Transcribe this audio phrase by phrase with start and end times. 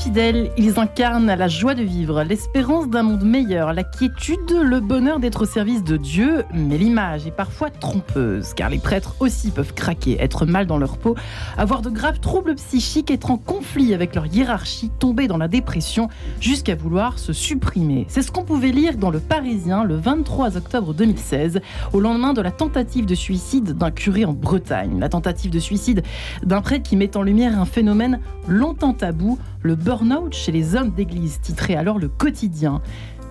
[0.00, 5.20] fidèles, ils incarnent la joie de vivre, l'espérance d'un monde meilleur, la quiétude, le bonheur
[5.20, 9.74] d'être au service de Dieu, mais l'image est parfois trompeuse, car les prêtres aussi peuvent
[9.74, 11.16] craquer, être mal dans leur peau,
[11.58, 16.08] avoir de graves troubles psychiques, être en conflit avec leur hiérarchie, tomber dans la dépression,
[16.40, 18.06] jusqu'à vouloir se supprimer.
[18.08, 21.60] C'est ce qu'on pouvait lire dans Le Parisien le 23 octobre 2016,
[21.92, 24.98] au lendemain de la tentative de suicide d'un curé en Bretagne.
[24.98, 26.02] La tentative de suicide
[26.42, 30.90] d'un prêtre qui met en lumière un phénomène longtemps tabou, le burn-out chez les hommes
[30.90, 32.80] d'église, titré alors Le Quotidien.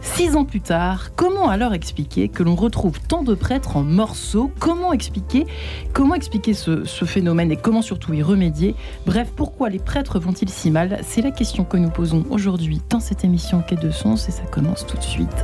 [0.01, 4.49] Six ans plus tard, comment alors expliquer que l'on retrouve tant de prêtres en morceaux?
[4.59, 5.45] Comment expliquer
[5.91, 8.75] Comment expliquer ce, ce, phénomène et comment surtout y remédier?
[9.05, 10.99] Bref, pourquoi les prêtres vont-ils si mal?
[11.03, 14.43] C'est la question que nous posons aujourd'hui dans cette émission Quai de Sens et ça
[14.43, 15.43] commence tout de suite.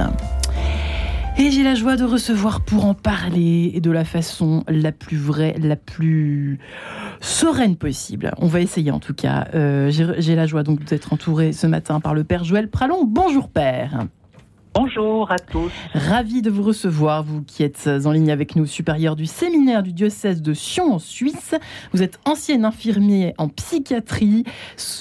[1.37, 5.17] Et j'ai la joie de recevoir pour en parler et de la façon la plus
[5.17, 6.59] vraie, la plus
[7.21, 8.31] sereine possible.
[8.37, 9.47] On va essayer en tout cas.
[9.53, 13.05] Euh, j'ai la joie donc d'être entouré ce matin par le Père Joël Pralon.
[13.05, 14.05] Bonjour Père.
[14.77, 15.71] Bonjour à tous.
[15.93, 19.93] Ravi de vous recevoir, vous qui êtes en ligne avec nous, supérieur du séminaire du
[19.93, 21.55] diocèse de Sion en Suisse.
[21.93, 24.43] Vous êtes ancien infirmier en psychiatrie.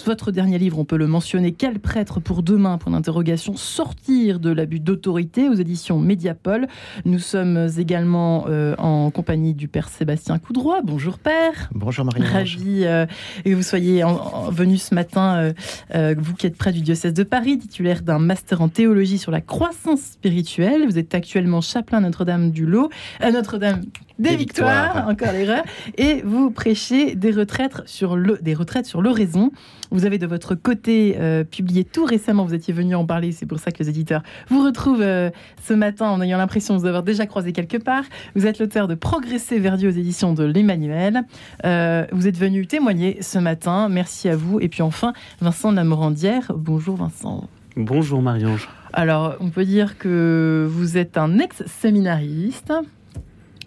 [0.06, 2.78] Votre dernier livre, on peut le mentionner, Quel prêtre pour demain?
[2.78, 6.69] Point d'interrogation, sortir de l'abus d'autorité aux éditions Mediapol.
[7.05, 10.83] Nous sommes également euh, en compagnie du Père Sébastien Coudroy.
[10.84, 11.69] Bonjour Père.
[11.75, 12.22] Bonjour Marie.
[12.22, 13.06] Ravi euh,
[13.45, 15.52] que vous soyez en, venu ce matin, euh,
[15.97, 19.33] euh, vous qui êtes près du diocèse de Paris, titulaire d'un master en théologie sur
[19.33, 20.84] la croix croissance spirituelle.
[20.84, 23.80] Vous êtes actuellement chapelain Notre-Dame du Lot, à Notre-Dame
[24.18, 25.62] des, victoires, encore l'erreur,
[25.96, 29.52] et vous prêchez des retraites sur le, des retraites sur l'oraison.
[29.90, 33.46] Vous avez de votre côté euh, publié tout récemment, vous étiez venu en parler, c'est
[33.46, 35.30] pour ça que les éditeurs vous retrouvent euh,
[35.66, 38.05] ce matin en ayant l'impression de vous avoir déjà croisé quelque part.
[38.36, 41.22] Vous êtes l'auteur de Progresser vers Dieu aux éditions de l'Emmanuel.
[41.64, 44.60] Euh, vous êtes venu témoigner ce matin, merci à vous.
[44.60, 46.52] Et puis enfin, Vincent Lamorandière.
[46.55, 47.48] Bonjour Vincent.
[47.77, 48.68] Bonjour Marie-Ange.
[48.92, 52.73] Alors, on peut dire que vous êtes un ex-séminariste.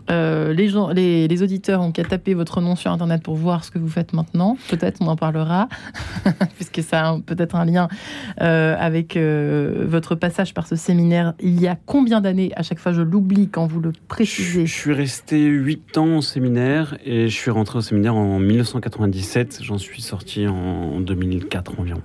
[0.10, 3.72] Euh, les, gens, les, auditeurs ont qu'à taper votre nom sur Internet pour voir ce
[3.72, 4.58] que vous faites maintenant.
[4.70, 5.68] Peut-être on en parlera,
[6.56, 7.88] puisque ça a peut-être un lien
[8.42, 11.34] euh, avec euh, votre passage par ce séminaire.
[11.40, 12.52] Il y a combien d'années?
[12.56, 14.66] À chaque fois, je l'oublie quand vous le précisez.
[14.66, 18.40] Je, je suis resté 8 ans au séminaire et je suis rentré au séminaire en
[18.40, 19.60] 1997.
[19.62, 22.02] J'en suis sorti en 2004 environ.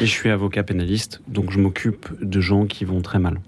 [0.00, 3.38] Et je suis avocat pénaliste, donc je m'occupe de gens qui vont très mal.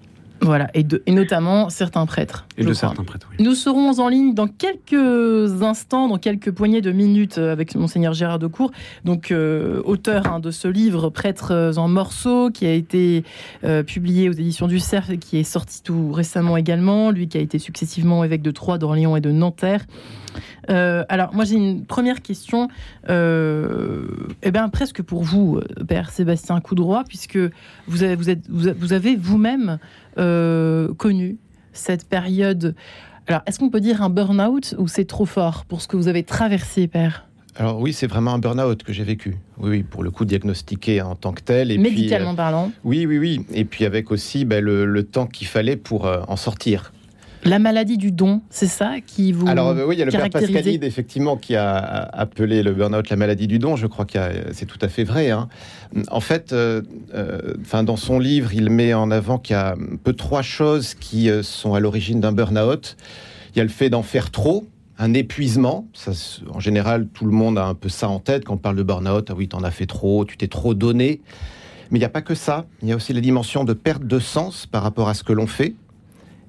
[0.41, 2.47] Voilà, et, de, et, notamment certains prêtres.
[2.59, 2.89] Et de crois.
[2.89, 3.45] certains prêtres, oui.
[3.45, 8.39] Nous serons en ligne dans quelques instants, dans quelques poignées de minutes, avec Monseigneur Gérard
[8.39, 8.71] Decour,
[9.05, 13.25] donc euh, auteur hein, de ce livre Prêtres en morceaux, qui a été
[13.65, 17.41] euh, publié aux éditions du Cerf, qui est sorti tout récemment également, lui qui a
[17.41, 19.85] été successivement évêque de Troyes, d'Orléans et de Nanterre.
[20.71, 22.69] Euh, alors, moi, j'ai une première question,
[23.09, 23.94] euh,
[24.43, 27.39] eh bien, presque pour vous, Père Sébastien Coudroy, puisque
[27.87, 29.79] vous avez, vous êtes, vous avez vous-même
[30.19, 31.39] euh, connu
[31.73, 32.75] cette période.
[33.27, 36.09] Alors, est-ce qu'on peut dire un burn-out ou c'est trop fort pour ce que vous
[36.09, 37.27] avez traversé, Père?
[37.57, 39.37] Alors oui, c'est vraiment un burn-out que j'ai vécu.
[39.59, 41.71] Oui, oui, pour le coup diagnostiqué en tant que tel.
[41.71, 42.73] Et Médicalement puis, euh, parlant.
[42.83, 43.47] Oui, oui, oui.
[43.53, 46.93] Et puis avec aussi ben, le, le, temps qu'il fallait pour euh, en sortir.
[47.45, 50.11] La maladie du don, c'est ça qui vous Alors euh, oui, il y a le
[50.11, 53.77] père Pascalide, effectivement, qui a appelé le burn-out la maladie du don.
[53.77, 54.19] Je crois que
[54.53, 55.31] c'est tout à fait vrai.
[55.31, 55.49] Hein.
[56.11, 56.83] En fait, euh,
[57.15, 60.95] euh, dans son livre, il met en avant qu'il y a un peu trois choses
[60.95, 62.97] qui sont à l'origine d'un burn-out.
[63.55, 64.67] Il y a le fait d'en faire trop,
[64.99, 65.87] un épuisement.
[65.93, 66.13] Ça,
[66.53, 68.83] en général, tout le monde a un peu ça en tête quand on parle de
[68.83, 69.29] burn-out.
[69.31, 71.21] Ah oui, t'en as fait trop, tu t'es trop donné.
[71.91, 72.65] Mais il n'y a pas que ça.
[72.83, 75.33] Il y a aussi la dimension de perte de sens par rapport à ce que
[75.33, 75.75] l'on fait.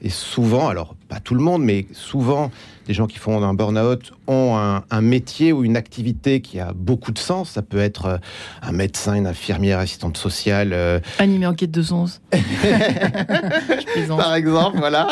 [0.01, 2.51] Et souvent, alors pas tout le monde, mais souvent,
[2.87, 6.73] les gens qui font un burn-out ont un, un, métier ou une activité qui a
[6.73, 7.51] beaucoup de sens.
[7.51, 8.17] Ça peut être euh,
[8.61, 10.73] un médecin, une infirmière, assistante sociale.
[10.73, 10.99] Euh...
[11.19, 12.21] Animé en quête de sens.
[14.07, 15.07] Par exemple, voilà.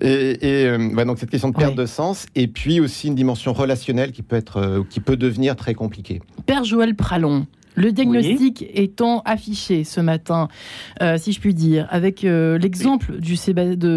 [0.00, 1.82] Et, et euh, donc cette question de perte ouais.
[1.82, 5.56] de sens, et puis aussi une dimension relationnelle qui peut être, euh, qui peut devenir
[5.56, 6.20] très compliquée.
[6.46, 7.46] Père Joël Pralon.
[7.76, 8.70] Le diagnostic oui.
[8.74, 10.48] étant affiché ce matin,
[11.02, 13.36] euh, si je puis dire, avec euh, l'exemple du,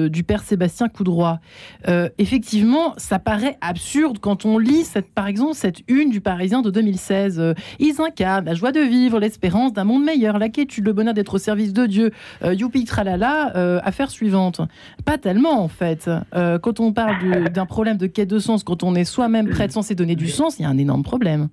[0.10, 1.40] du, père Sébastien Coudroy,
[1.88, 6.62] euh, effectivement, ça paraît absurde quand on lit, cette, par exemple, cette une du Parisien
[6.62, 7.40] de 2016.
[7.40, 11.14] Euh, ils incarnent la joie de vivre, l'espérance d'un monde meilleur, la quiétude, le bonheur
[11.14, 12.12] d'être au service de Dieu.
[12.44, 14.62] Youpi, tralala, affaire suivante.
[15.06, 16.10] Pas tellement, en fait.
[16.34, 19.72] quand on parle d'un problème de quête de sens, quand on est soi-même prêt de
[19.72, 21.50] sens et donner du sens, il y a un énorme problème.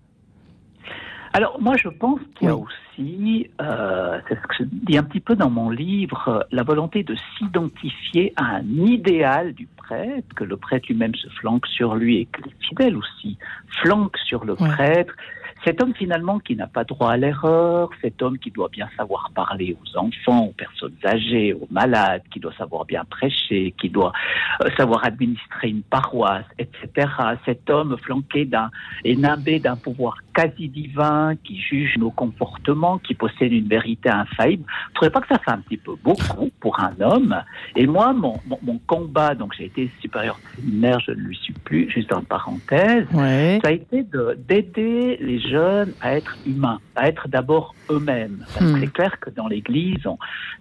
[1.37, 5.03] Alors moi je pense qu'il y a aussi, euh, c'est ce que je dis un
[5.03, 10.45] petit peu dans mon livre, la volonté de s'identifier à un idéal du prêtre, que
[10.45, 13.37] le prêtre lui-même se flanque sur lui et que les fidèles aussi
[13.83, 15.13] flanquent sur le prêtre.
[15.63, 19.31] cet homme finalement qui n'a pas droit à l'erreur, cet homme qui doit bien savoir
[19.35, 24.15] parler aux enfants, aux personnes âgées, aux malades, qui doit savoir bien prêcher, qui doit
[24.63, 27.09] euh, savoir administrer une paroisse, etc.
[27.45, 28.71] Cet homme flanqué d'un
[29.05, 34.65] et nimbé d'un pouvoir quasi divin, qui juge nos comportements, qui possède une vérité infaillible.
[34.65, 37.43] Vous ne trouvez pas que ça fait un petit peu beaucoup pour un homme
[37.75, 41.91] Et moi, mon, mon, combat, donc j'ai été supérieur séminaire, je ne lui suis plus,
[41.91, 44.05] juste en parenthèse, ça a été
[44.47, 48.45] d'aider les jeunes à être humains, à être d'abord eux-mêmes.
[48.61, 48.77] Hmm.
[48.79, 50.07] C'est clair que dans l'Église,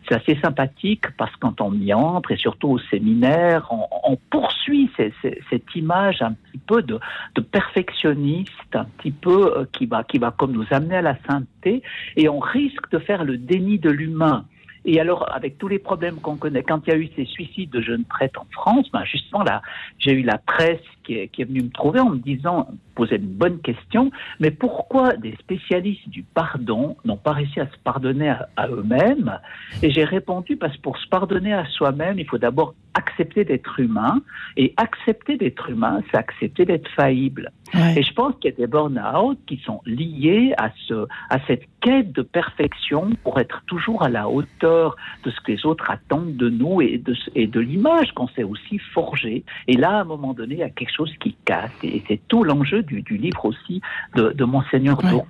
[0.07, 4.89] c'est assez sympathique parce que quand on y entre, et surtout au séminaire, on, poursuit
[4.97, 6.99] cette image un petit peu de,
[7.35, 11.81] de, perfectionniste, un petit peu qui va, qui va comme nous amener à la sainteté,
[12.15, 14.45] et on risque de faire le déni de l'humain.
[14.85, 17.71] Et alors, avec tous les problèmes qu'on connaît, quand il y a eu ces suicides
[17.71, 19.61] de jeunes prêtres en France, ben justement là,
[19.97, 23.17] j'ai eu la presse qui est, qui est venue me trouver en me disant, poser
[23.17, 28.29] une bonne question, mais pourquoi des spécialistes du pardon n'ont pas réussi à se pardonner
[28.29, 29.39] à, eux-mêmes?
[29.83, 33.79] Et j'ai répondu parce que pour se pardonner à soi-même, il faut d'abord accepter d'être
[33.79, 34.21] humain,
[34.55, 37.51] et accepter d'être humain, c'est accepter d'être faillible.
[37.97, 41.63] Et je pense qu'il y a des burn-out qui sont liés à, ce, à cette
[41.81, 46.37] quête de perfection pour être toujours à la hauteur de ce que les autres attendent
[46.37, 49.43] de nous et de, et de l'image qu'on s'est aussi forgée.
[49.67, 51.71] Et là, à un moment donné, il y a quelque chose qui casse.
[51.83, 53.81] Et c'est tout l'enjeu du, livre aussi
[54.15, 55.23] de, de Monseigneur ouais.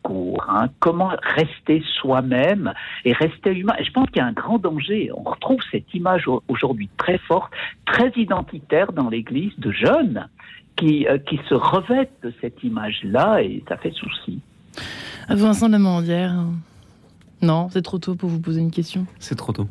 [0.48, 0.70] Hein.
[0.80, 2.74] Comment rester soi-même
[3.04, 3.76] et rester humain.
[3.80, 5.12] Et je pense qu'il y a un grand danger.
[5.16, 7.52] On retrouve cette image aujourd'hui très forte,
[7.86, 10.28] très identitaire dans l'Église de jeunes
[10.76, 14.40] qui, euh, qui se revêtent de cette image-là et ça fait souci.
[15.30, 16.36] Vincent Lamandière,
[17.42, 19.06] non, c'est trop tôt pour vous poser une question.
[19.20, 19.68] C'est trop tôt.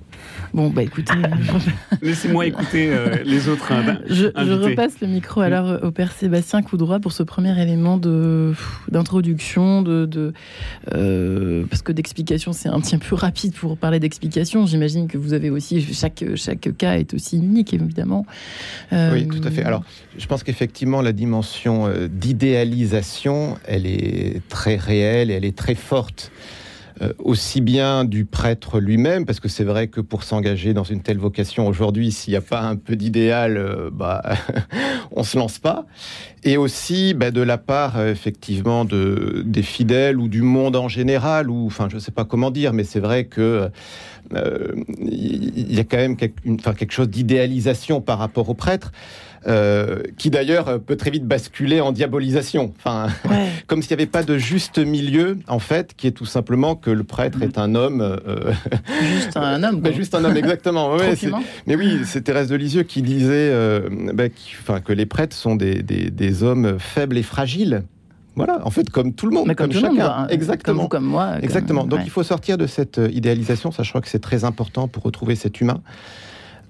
[0.52, 1.14] Bon, bah écoutez.
[2.02, 3.72] Laissez-moi écouter euh, les autres.
[3.72, 7.96] Hein, je, repasse le micro alors au père Sébastien Coudroy pour ce premier élément
[8.88, 10.34] d'introduction, de, de,
[10.93, 14.66] euh, parce que d'explication, c'est un petit peu rapide pour parler d'explication.
[14.66, 18.26] J'imagine que vous avez aussi chaque chaque cas est aussi unique, évidemment.
[18.93, 19.64] Euh, oui, tout à fait.
[19.64, 19.82] Alors,
[20.19, 26.31] je pense qu'effectivement, la dimension d'idéalisation, elle est très réelle et elle est très forte.
[27.02, 31.02] Euh, aussi bien du prêtre lui-même, parce que c'est vrai que pour s'engager dans une
[31.02, 34.23] telle vocation aujourd'hui, s'il n'y a pas un peu d'idéal, euh, bah,
[35.11, 35.87] on se lance pas.
[36.44, 40.87] Et aussi bah, de la part euh, effectivement de, des fidèles ou du monde en
[40.87, 43.69] général, ou enfin je ne sais pas comment dire, mais c'est vrai que
[45.00, 48.90] il y a quand même quelque, chose d'idéalisation par rapport aux prêtres.
[49.46, 52.73] Euh, qui d'ailleurs peut très vite basculer en diabolisation.
[52.79, 53.08] Enfin,
[53.67, 56.91] comme s'il n'y avait pas de juste milieu, en fait, qui est tout simplement que
[56.91, 58.00] le prêtre est un homme.
[58.00, 58.52] Euh,
[59.02, 59.81] juste un homme.
[59.81, 60.96] Ben, juste un homme, exactement.
[61.67, 64.31] mais oui, c'est Thérèse de Lisieux qui disait euh, ben,
[64.62, 67.82] enfin, que les prêtres sont des, des, hommes faibles et fragiles.
[68.37, 70.26] Voilà, en fait, comme tout le monde, comme, chacun.
[70.29, 70.88] Exactement.
[70.88, 71.35] Comme, moi.
[71.43, 71.85] Exactement.
[71.85, 73.70] Donc il faut sortir de cette idéalisation.
[73.73, 75.82] Ça, je crois que c'est très important pour retrouver cet humain.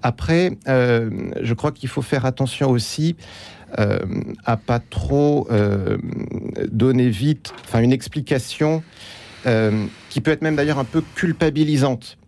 [0.05, 1.09] Après, euh,
[1.41, 3.15] je crois qu'il faut faire attention aussi
[3.79, 3.97] euh,
[4.45, 5.97] à pas trop euh,
[6.71, 8.83] donner vite, enfin une explication
[10.09, 12.19] qui peut être même d'ailleurs un peu culpabilisante.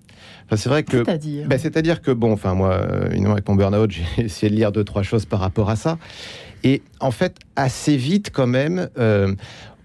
[0.56, 2.82] c'est vrai que, c'est-à-dire, ben, c'est-à-dire que bon, enfin moi,
[3.12, 6.00] une avec mon burn-out, j'ai essayé de lire deux trois choses par rapport à ça,
[6.64, 8.90] et en fait assez vite quand même,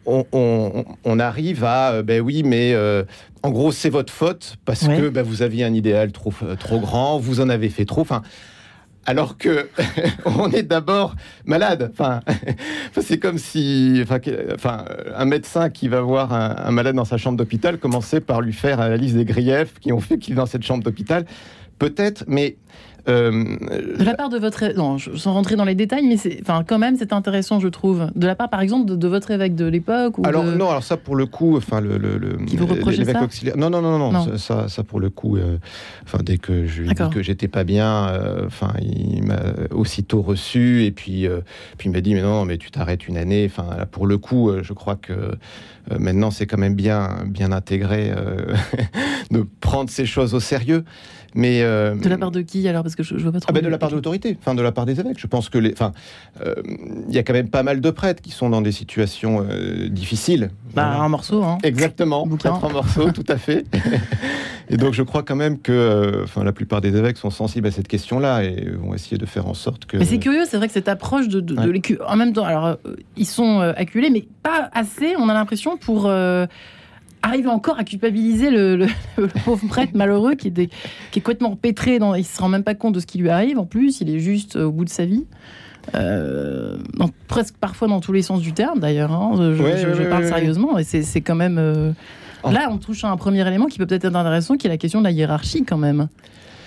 [0.07, 3.05] on, arrive à, euh, ben oui, mais euh,
[3.43, 6.81] en gros, c'est votre faute parce que ben, vous aviez un idéal trop, euh, trop
[6.81, 8.01] grand, vous en avez fait trop.
[8.01, 8.23] Enfin,
[9.05, 9.69] alors que
[10.25, 11.91] on est d'abord malade.
[11.93, 12.21] Enfin,
[13.01, 17.79] c'est comme si, enfin, un médecin qui va voir un, malade dans sa chambre d'hôpital
[17.79, 20.63] commençait par lui faire la liste des griefs qui ont fait qu'il est dans cette
[20.63, 21.27] chambre d'hôpital.
[21.79, 22.57] Peut-être, mais
[23.09, 23.57] euh,
[23.99, 26.97] de la part de votre, non, sans rentrer dans les détails, mais enfin, quand même,
[26.97, 28.09] c'est intéressant, je trouve.
[28.15, 30.19] De la part, par exemple, de, votre évêque de l'époque.
[30.19, 33.57] Ou alors non, alors ça pour le coup, enfin le, le, l'évêque auxiliaire.
[33.57, 35.59] Non, non, non, non, Ça, ça, pour le coup, euh,
[36.05, 39.41] enfin dès que je lui ai dit que j'étais pas bien, euh, enfin il m'a
[39.71, 41.27] aussitôt reçu et puis
[41.79, 43.51] puis il m'a dit mais non, mais tu t'arrêtes une année.
[43.51, 45.33] Enfin pour le coup, je crois que
[45.99, 48.13] maintenant c'est quand même bien bien intégré
[49.31, 50.85] de prendre ces choses au sérieux.
[51.35, 53.51] Mais euh, de la part de qui alors Parce que je, vois pas trop.
[53.51, 55.19] Ah ben de la part de l'autorité, enfin de la part des évêques.
[55.19, 55.93] Je pense que les, enfin,
[56.45, 56.55] euh,
[57.09, 59.89] il y a quand même pas mal de prêtres qui sont dans des situations euh,
[59.89, 60.51] difficiles.
[60.75, 61.59] Bah, un morceau, hein.
[61.63, 63.67] Exactement, quatre en morceaux, tout à fait.
[64.71, 67.71] et donc je crois quand même que, enfin, la plupart des évêques sont sensibles à
[67.71, 69.97] cette question-là et vont essayer de faire en sorte que.
[69.97, 72.77] Mais c'est curieux, c'est vrai que cette approche de, de, En même temps, alors
[73.17, 75.15] ils sont acculés, mais pas assez.
[75.19, 76.11] On a l'impression pour
[77.23, 78.87] arrive encore à culpabiliser le,
[79.45, 80.71] pauvre prêtre malheureux qui est,
[81.11, 83.31] qui est complètement pétré, dans, il se rend même pas compte de ce qui lui
[83.31, 85.25] arrive en plus, il est juste au bout de sa vie.
[85.97, 86.79] Euh,
[87.27, 89.33] presque parfois dans tous les sens du terme d'ailleurs, hein.
[89.37, 91.59] je, parle sérieusement, et c'est quand même...
[91.59, 91.93] Euh.
[92.45, 94.77] Là, on touche à un premier élément qui peut peut-être être intéressant, qui est la
[94.77, 96.09] question de la hiérarchie quand même,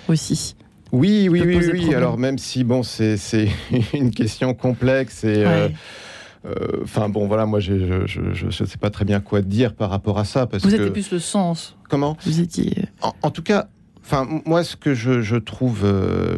[0.08, 0.56] aussi.
[0.92, 1.94] Oui, oui, oui, oui.
[1.94, 3.18] Alors même si bon, c'est
[3.92, 5.68] une question complexe et euh,
[6.82, 7.72] enfin bon, voilà, moi je
[8.46, 10.46] ne sais pas très bien quoi dire par rapport à ça.
[10.46, 11.76] Parce Vous étiez plus le sens.
[11.88, 12.84] Comment Vous étiez.
[13.22, 13.68] En, tout cas,
[14.02, 16.36] enfin moi ce que je, trouve euh,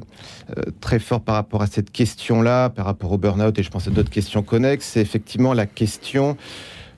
[0.81, 3.91] très fort par rapport à cette question-là, par rapport au burn-out et je pense à
[3.91, 6.37] d'autres questions connexes, c'est effectivement la question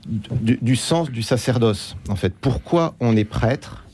[0.07, 1.97] du, du, sens du sacerdoce.
[2.09, 3.85] En fait, pourquoi on est prêtre?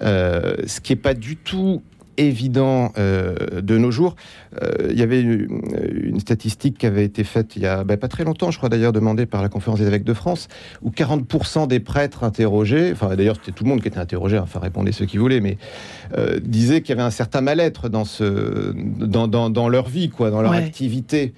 [0.00, 1.82] Ce qui n'est pas du tout
[2.26, 4.16] évident euh, de nos jours.
[4.62, 8.06] Euh, il y avait une, statistique qui avait été faite il y a ben, pas
[8.06, 10.48] très longtemps, je crois d'ailleurs demandée par la conférence des évêques de France,
[10.82, 14.60] où 40% des prêtres interrogés, enfin d'ailleurs c'était tout le monde qui était interrogé, enfin
[14.60, 15.58] répondez ceux qui voulaient, mais
[16.16, 20.30] euh, disaient qu'il y avait un certain mal-être dans, ce, dans, dans, leur vie, quoi,
[20.30, 21.32] dans leur activité.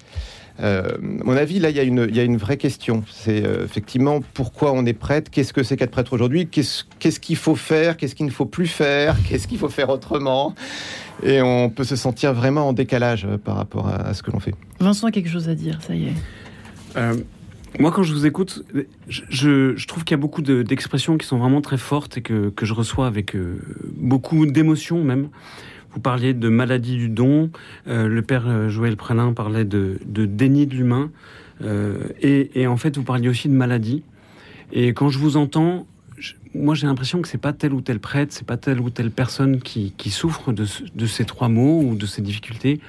[0.61, 3.03] Euh, mon avis, là, il y, a une, il y a une vraie question.
[3.09, 7.35] C'est euh, effectivement pourquoi on est prêtre, qu'est-ce que c'est qu'être prêtre aujourd'hui, qu'est-ce qu'il
[7.35, 10.55] faut faire, qu'est-ce qu'il ne faut plus faire, qu'est-ce qu'il faut faire autrement?
[11.23, 14.39] Et on peut se sentir vraiment en décalage euh, par rapport à, ce que l'on
[14.39, 14.55] fait.
[14.79, 17.79] Vincent a quelque chose à dire, ça y est.
[17.79, 18.63] moi, quand je vous écoute,
[19.07, 22.49] je, je trouve qu'il y a beaucoup d'expressions qui sont vraiment très fortes et que,
[22.49, 23.35] que je reçois avec
[23.97, 25.29] beaucoup d'émotions même.
[25.95, 27.49] Vous parliez de maladie du don.
[27.87, 31.09] Euh, le père euh, Joël Pralin parlait de, déni de l'humain.
[31.63, 34.03] Euh, et, en fait, vous parliez aussi de maladie.
[34.73, 35.87] Et quand je vous entends,
[36.53, 39.09] moi j'ai l'impression que c'est pas tel ou tel prêtre, c'est pas telle ou telle
[39.09, 40.65] personne qui, souffre de,
[41.05, 42.81] ces trois mots ou de ces difficultés,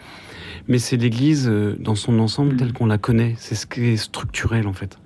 [0.66, 1.48] mais c'est l'Église
[1.78, 3.34] dans son ensemble telle qu'on la connaît.
[3.36, 4.98] C'est ce qui est structurel en fait.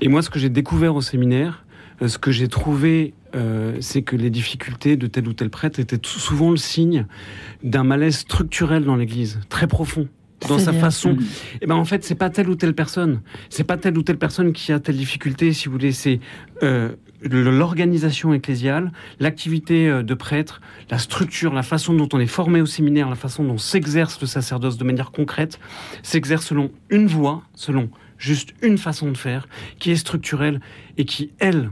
[0.00, 1.64] Et moi, ce que j'ai découvert au séminaire,
[2.04, 6.00] ce que j'ai trouvé euh, c'est que les difficultés de tel ou tel prêtre étaient
[6.02, 7.06] souvent le signe
[7.62, 10.08] d'un malaise structurel dans l'Église, très profond
[10.48, 11.12] dans sa façon.
[11.12, 14.02] Et eh ben en fait, c'est pas telle ou telle personne, c'est pas telle ou
[14.02, 16.20] telle personne qui a telle difficulté, si vous voulez, c'est
[16.62, 20.60] euh, l'organisation ecclésiale, l'activité euh, de prêtre,
[20.90, 24.26] la structure, la façon dont on est formé au séminaire, la façon dont s'exerce le
[24.26, 25.58] sacerdoce de manière concrète,
[26.02, 29.46] s'exerce selon une voie, selon juste une façon de faire,
[29.78, 30.60] qui est structurelle
[30.96, 31.70] et qui, elle,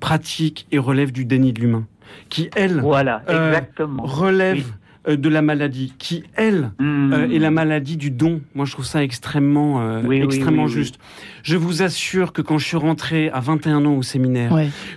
[0.00, 1.86] pratique et relève du déni de l'humain,
[2.28, 3.60] qui, elle, voilà, euh,
[3.98, 4.64] relève
[5.08, 7.12] euh, de la maladie, qui, elle, mmh.
[7.12, 8.40] euh, est la maladie du don.
[8.54, 10.98] Moi, je trouve ça extrêmement, extrêmement juste.
[11.42, 14.52] Je vous assure que quand je suis rentré à 21 ans au séminaire,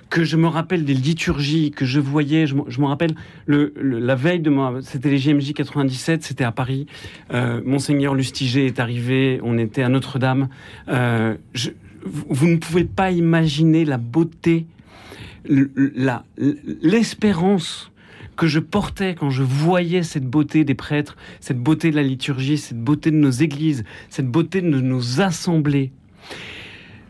[0.09, 4.39] que je me rappelle des liturgies que je voyais, je, me rappelle le, la veille
[4.39, 6.87] de moi, c'était les JMJ 97, c'était à Paris.
[7.65, 10.47] Monseigneur Lustiger est arrivé, on était à Notre-Dame.
[10.89, 14.65] vous ne pouvez pas imaginer la beauté
[15.45, 17.91] l'espérance
[18.35, 22.57] que je portais quand je voyais cette beauté des prêtres, cette beauté de la liturgie,
[22.57, 25.91] cette beauté de nos églises, cette beauté de nos assemblées.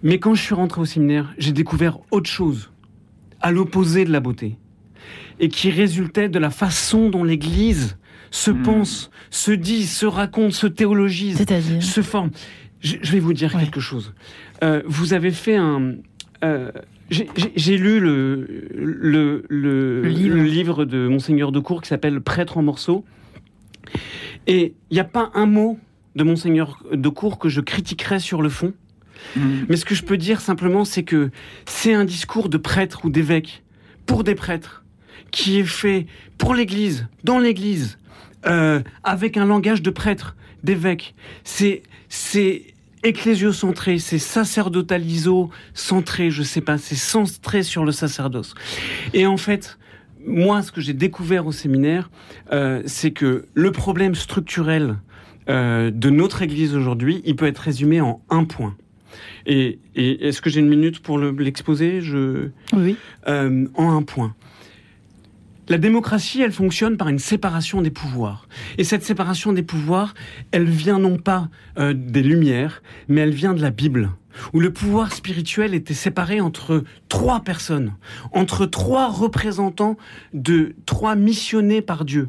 [0.01, 2.71] Mais quand je suis rentré au séminaire, j'ai découvert autre chose,
[3.39, 4.57] à l'opposé de la beauté,
[5.39, 7.97] et qui résultait de la façon dont l'Église
[8.31, 8.63] se hmm.
[8.63, 11.45] pense, se dit, se raconte, se théologise,
[11.79, 12.31] se forme.
[12.81, 14.13] Je, vais vous dire quelque chose.
[14.61, 15.95] Euh, vous avez fait un,
[16.43, 16.69] euh,
[17.09, 20.85] j'ai lu le, le, le, livre.
[20.85, 23.05] de Monseigneur de Cour qui s'appelle Prêtre en morceaux.
[24.47, 25.79] Et il n'y a pas un mot
[26.15, 28.73] de Monseigneur de Cour que je critiquerais sur le fond.
[29.35, 29.65] Mm.
[29.69, 31.31] Mais ce que je peux dire simplement, c'est que
[31.65, 33.63] c'est un discours de prêtre ou d'évêque
[34.05, 34.83] pour des prêtres
[35.31, 36.05] qui est fait
[36.37, 37.97] pour l'Église, dans l'Église,
[38.45, 41.15] euh, avec un langage de prêtre, d'évêque.
[41.43, 42.72] C'est c'est
[43.03, 48.55] ecclésiocentré, c'est sacerdotaliso-centré, je sais pas, c'est centré sur le sacerdoce.
[49.13, 49.77] Et en fait,
[50.25, 52.09] moi, ce que j'ai découvert au séminaire,
[52.51, 54.97] euh, c'est que le problème structurel
[55.49, 58.75] euh, de notre Église aujourd'hui, il peut être résumé en un point.
[59.45, 62.01] Et, est-ce que j'ai une minute pour l'exposer?
[62.01, 62.95] Je oui.
[63.27, 64.33] Euh, en un point.
[65.69, 68.49] La démocratie, elle fonctionne par une séparation des pouvoirs.
[68.77, 70.13] Et cette séparation des pouvoirs,
[70.51, 74.11] elle vient non pas euh, des Lumières, mais elle vient de la Bible,
[74.51, 77.93] où le pouvoir spirituel était séparé entre trois personnes,
[78.33, 79.97] entre trois représentants
[80.33, 82.27] de trois missionnés par Dieu.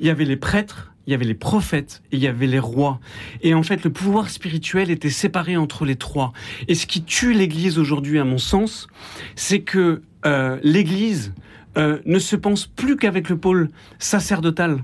[0.00, 2.58] Il y avait les prêtres, il y avait les prophètes et il y avait les
[2.58, 3.00] rois.
[3.42, 6.32] Et en fait, le pouvoir spirituel était séparé entre les trois.
[6.68, 8.86] Et ce qui tue l'Église aujourd'hui, à mon sens,
[9.34, 11.34] c'est que euh, l'Église
[11.76, 14.82] euh, ne se pense plus qu'avec le pôle sacerdotal.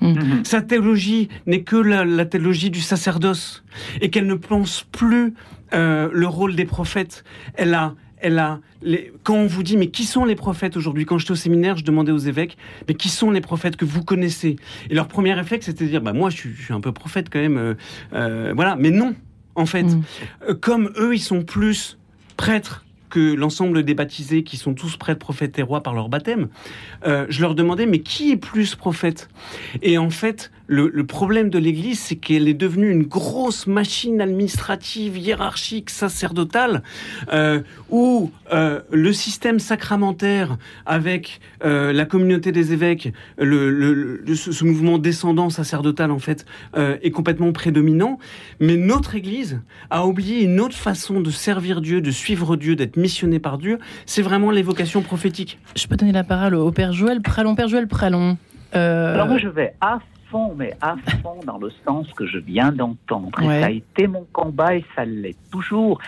[0.00, 0.44] Mhm.
[0.44, 3.64] Sa théologie n'est que la, théologie du sacerdoce
[4.00, 5.34] et qu'elle ne pense plus
[5.72, 7.24] euh, le rôle des prophètes.
[7.54, 9.12] Elle a, elle a les...
[9.22, 11.04] quand on vous dit mais qui sont les prophètes aujourd'hui?
[11.04, 12.56] Quand j'étais au séminaire, je demandais aux évêques
[12.88, 14.56] mais qui sont les prophètes que vous connaissez?
[14.90, 17.40] Et leur premier réflexe c'était de dire bah moi je suis, un peu prophète quand
[17.40, 17.74] même, euh,
[18.12, 18.76] euh, voilà.
[18.76, 19.14] Mais non,
[19.54, 20.02] en fait, mm.
[20.48, 21.98] euh, comme eux ils sont plus
[22.36, 22.85] prêtres
[23.18, 26.48] l'ensemble des baptisés qui sont tous prêtres, prophètes et rois par leur baptême,
[27.04, 29.28] je leur demandais mais qui est plus prophète?
[29.82, 35.16] Et en fait, le, problème de l'Église, c'est qu'elle est devenue une grosse machine administrative,
[35.16, 36.82] hiérarchique, sacerdotale,
[37.32, 44.98] euh, où euh, le système sacramentaire, avec euh, la communauté des évêques, le, ce, mouvement
[44.98, 46.44] descendant sacerdotal, en fait,
[46.76, 48.18] est complètement prédominant.
[48.60, 52.96] Mais notre Église a oublié une autre façon de servir Dieu, de suivre Dieu, d'être
[52.96, 53.78] missionné par Dieu.
[54.06, 55.58] C'est vraiment l'évocation prophétique.
[55.76, 57.54] Je peux donner la parole au Père Joël Pralon.
[57.54, 58.36] Père Joël Pralon.
[58.72, 62.72] Alors moi, je vais à fond, mais à fond dans le sens que je viens
[62.72, 63.38] d'entendre.
[63.40, 66.00] ça a été mon combat et ça l'est toujours.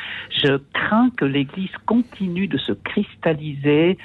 [0.42, 3.98] Je crains que l'Église continue de se cristalliser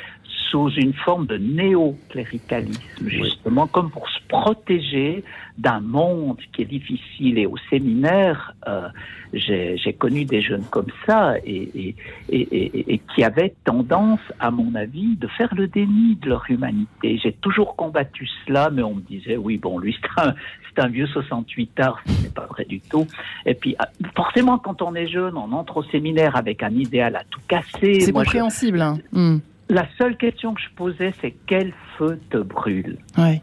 [0.49, 5.23] sous une forme de néo-cléricalisme, justement, comme pour se protéger
[5.57, 7.37] d'un monde qui est difficile.
[7.37, 8.89] Et au séminaire, euh,
[9.33, 11.95] j'ai connu des jeunes comme ça et,
[12.29, 17.19] et, qui avaient tendance, à mon avis, de faire le déni de leur humanité.
[17.21, 21.79] J'ai toujours combattu cela, mais on me disait, oui, bon, lui, c'est un, vieux 68
[21.79, 23.05] art, ce n'est pas vrai du tout.
[23.45, 27.15] Et puis, ah, forcément, quand on est jeune, on entre au séminaire avec un idéal
[27.15, 28.01] à tout casser.
[28.01, 28.81] C'est compréhensible.
[28.81, 28.97] Hein.
[29.11, 29.37] Hmm.
[29.69, 32.97] La seule question que je posais, c'est quel feu te brûle?
[33.17, 33.41] Ouais.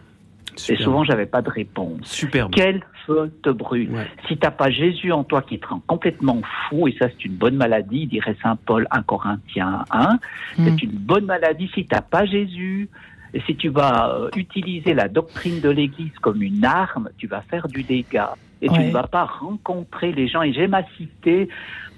[0.68, 2.00] Et souvent, j'avais pas de réponse.
[2.02, 2.52] Superbe.
[2.54, 3.90] Quel feu te brûle
[4.28, 7.36] Si t'as pas Jésus en toi qui te rend complètement fou, et ça c'est une
[7.36, 10.18] bonne maladie, dirait saint Paul 1 Corinthiens 1,
[10.56, 10.76] c'est hmm.
[10.82, 12.88] une bonne maladie si t'as pas Jésus.
[13.32, 17.42] Et si tu vas euh, utiliser la doctrine de l'Église comme une arme, tu vas
[17.42, 18.34] faire du dégât.
[18.62, 20.42] Et tu ne vas pas rencontrer les gens.
[20.42, 21.48] Et j'aime à citer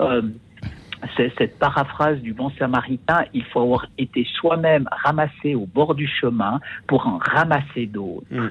[0.00, 0.22] euh,
[1.16, 6.06] c'est cette paraphrase du bon samaritain, il faut avoir été soi-même ramassé au bord du
[6.06, 8.26] chemin pour en ramasser d'autres.
[8.30, 8.48] Mm.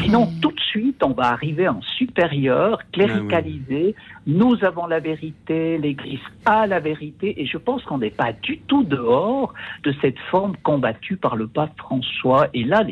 [0.00, 3.94] Sinon, tout de suite, on va arriver en supérieur, cléricalisé.
[4.26, 8.58] Nous avons la vérité, l'Église a la vérité, et je pense qu'on n'est pas du
[8.58, 12.48] tout dehors de cette forme combattue par le pape François.
[12.54, 12.82] Et là,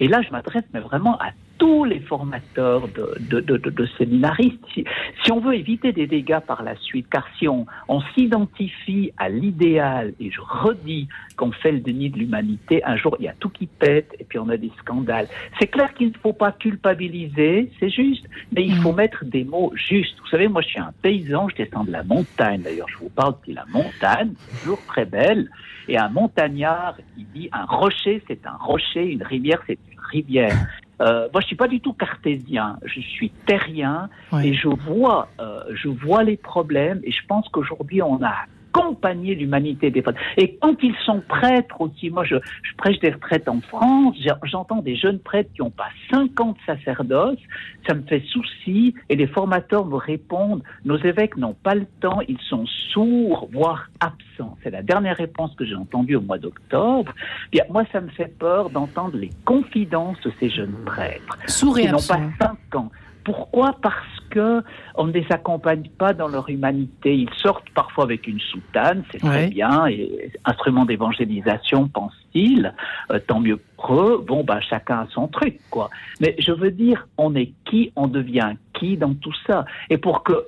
[0.00, 4.64] et là je m'adresse mais vraiment à tous les formateurs de, de, de, séminaristes.
[4.72, 4.84] Si,
[5.24, 9.28] si, on veut éviter des dégâts par la suite, car si on, on s'identifie à
[9.28, 13.34] l'idéal, et je redis qu'on fait le déni de l'humanité, un jour il y a
[13.38, 15.28] tout qui pète et puis on a des scandales.
[15.58, 18.96] C'est clair qu'il ne faut pas culpabiliser, c'est juste, mais il faut mm.
[18.96, 20.18] mettre des mots justes.
[20.20, 23.10] Vous savez, moi je suis un paysan, je descends de la montagne, d'ailleurs je vous
[23.10, 25.50] parle de la montagne, toujours très belle,
[25.88, 30.56] et un montagnard, il dit un rocher c'est un rocher, une rivière c'est une rivière.
[31.00, 32.78] Euh, moi, je suis pas du tout cartésien.
[32.84, 34.08] Je suis terrien
[34.42, 37.00] et je vois, euh, je vois les problèmes.
[37.04, 40.20] Et je pense qu'aujourd'hui, on a accompagner l'humanité des prêtres.
[40.36, 44.82] Et quand ils sont prêtres aussi, moi je, je prêche des retraites en France, j'entends
[44.82, 47.38] des jeunes prêtres qui n'ont pas 50 sacerdoces,
[47.86, 52.20] ça me fait souci et les formateurs me répondent, nos évêques n'ont pas le temps,
[52.28, 54.56] ils sont sourds, voire absents.
[54.62, 57.12] C'est la dernière réponse que j'ai entendue au mois d'octobre.
[57.52, 61.38] Bien, moi ça me fait peur d'entendre les confidences de ces jeunes prêtres.
[61.46, 62.90] Sourds et qui n'ont pas 5 ans.
[63.28, 64.62] Pourquoi Parce que
[64.94, 67.14] on ne les accompagne pas dans leur humanité.
[67.14, 72.72] Ils sortent parfois avec une soutane, c'est très bien, et instrument d'évangélisation, pense-t-il,
[73.10, 74.24] euh, tant mieux pour eux.
[74.26, 75.90] Bon, bah chacun a son truc, quoi.
[76.22, 79.66] Mais je veux dire, on est qui, on devient qui dans tout ça.
[79.90, 80.46] Et pour que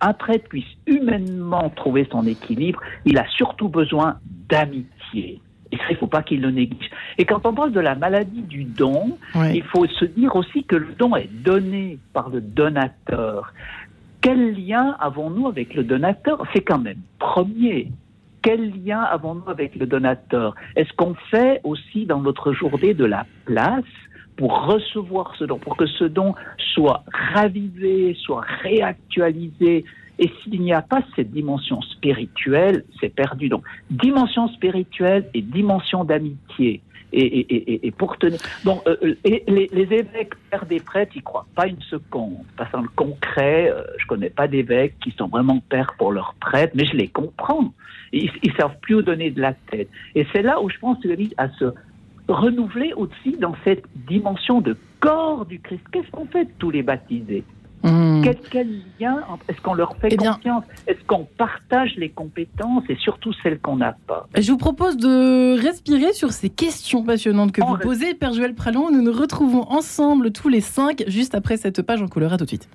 [0.00, 5.40] un prêtre puisse humainement trouver son équilibre, il a surtout besoin d'amitié.
[5.72, 6.90] Et ça, il ne faut pas qu'il le néglige.
[7.18, 10.76] Et quand on parle de la maladie du don, il faut se dire aussi que
[10.76, 13.52] le don est donné par le donateur.
[14.20, 16.42] Quel lien avons-nous avec le donateur?
[16.52, 17.90] C'est quand même premier.
[18.42, 20.54] Quel lien avons-nous avec le donateur?
[20.76, 23.84] Est-ce qu'on fait aussi dans notre journée de la place
[24.36, 26.34] pour recevoir ce don, pour que ce don
[26.74, 29.84] soit ravivé, soit réactualisé,
[30.18, 33.48] et s'il n'y a pas cette dimension spirituelle, c'est perdu.
[33.48, 36.80] Donc, dimension spirituelle et dimension d'amitié.
[37.12, 38.40] Et, et, et, et, pour tenir.
[38.64, 42.38] Bon, euh, euh, les, les, évêques, pères des prêtres, ils croient pas une seconde.
[42.56, 46.34] Parce dans le concret, euh, je connais pas d'évêques qui sont vraiment pères pour leurs
[46.40, 47.72] prêtres, mais je les comprends.
[48.12, 49.88] Ils, ils savent plus où donner de la tête.
[50.16, 51.72] Et c'est là où je pense que l'Église a se
[52.28, 55.84] renouveler aussi dans cette dimension de corps du Christ.
[55.92, 57.44] Qu'est-ce qu'on fait de tous les baptisés?
[57.82, 58.22] Hmm.
[58.50, 60.64] Quel, lien Est-ce qu'on leur fait eh confiance?
[60.86, 64.26] Est-ce qu'on partage les compétences et surtout celles qu'on n'a pas?
[64.36, 68.90] Je vous propose de respirer sur ces questions passionnantes que vous posez, Père Joël Pralon.
[68.90, 72.36] Nous nous retrouvons ensemble tous les cinq juste après cette page en couleur.
[72.36, 72.68] tout de suite.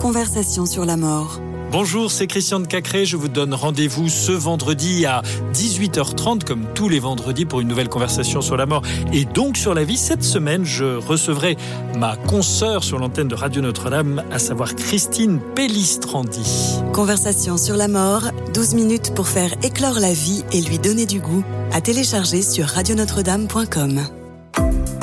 [0.00, 1.40] Conversation sur la mort.
[1.72, 3.06] Bonjour, c'est Christian de Cacré.
[3.06, 5.22] Je vous donne rendez-vous ce vendredi à
[5.54, 9.72] 18h30, comme tous les vendredis, pour une nouvelle conversation sur la mort et donc sur
[9.72, 9.96] la vie.
[9.96, 11.56] Cette semaine, je recevrai
[11.96, 16.80] ma consoeur sur l'antenne de Radio Notre-Dame, à savoir Christine Pellistrandi.
[16.92, 21.20] Conversation sur la mort, 12 minutes pour faire éclore la vie et lui donner du
[21.20, 24.19] goût, à télécharger sur radionotre-dame.com.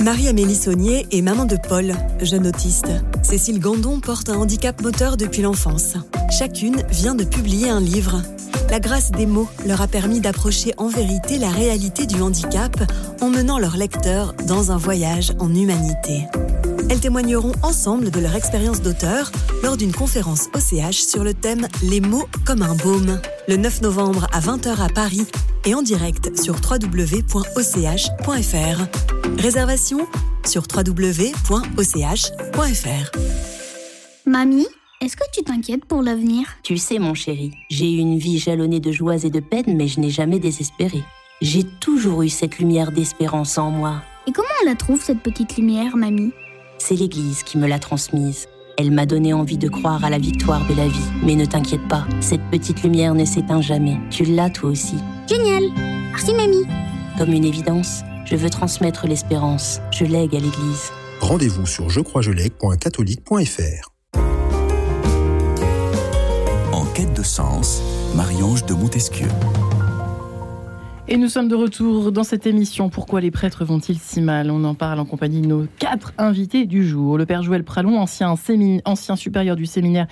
[0.08, 2.88] Marie-Amélie Saunier est maman de Paul, jeune autiste.
[3.24, 5.96] Cécile Gandon porte un handicap moteur depuis l'enfance.
[6.32, 8.22] Chacune vient de publier un livre.
[8.70, 12.72] La grâce des mots leur a permis d'approcher en vérité la réalité du handicap
[13.20, 16.26] en menant leurs lecteurs dans un voyage en humanité.
[16.89, 22.00] Elles témoigneront ensemble de leur expérience d'auteur lors d'une conférence OCH sur le thème Les
[22.00, 25.28] mots comme un baume, le 9 novembre à 20h à Paris
[25.65, 27.41] et en direct sur www.och.fr.
[29.38, 30.08] Réservation
[30.45, 31.52] sur www.och.fr.
[34.26, 34.67] Mamie,
[35.02, 36.47] est-ce que tu t'inquiètes pour l'avenir?
[36.63, 39.88] Tu sais, mon chéri, j'ai eu une vie jalonnée de joies et de peines, mais
[39.88, 41.04] je n'ai jamais désespéré.
[41.41, 44.02] J'ai toujours eu cette lumière d'espérance en moi.
[44.26, 46.32] Et comment on la trouve, cette petite lumière, mamie?
[46.88, 48.47] C'est l'Église qui me l'a transmise.
[48.78, 51.12] Elle m'a donné envie de croire à la victoire de la vie.
[51.21, 53.97] Mais ne t'inquiète pas, cette petite lumière ne s'éteint jamais.
[54.10, 54.95] Tu l'as toi aussi.
[55.28, 55.63] Génial
[56.12, 56.63] Merci, mamie
[57.17, 59.82] Comme une évidence, je veux transmettre l'espérance.
[59.91, 60.93] Je lègue à l'Église.
[61.19, 63.91] Rendez-vous sur jecroisjelègue.catholique.fr.
[66.71, 67.82] En quête de sens,
[68.15, 69.28] Marie-Ange de Montesquieu.
[71.10, 74.52] Et nous sommes de retour dans cette émission Pourquoi les prêtres vont-ils si mal?
[74.52, 77.17] On en parle en compagnie de nos quatre invités du jour.
[77.17, 78.36] Le père Joël Pralon, ancien,
[79.15, 80.08] supérieur du séminaire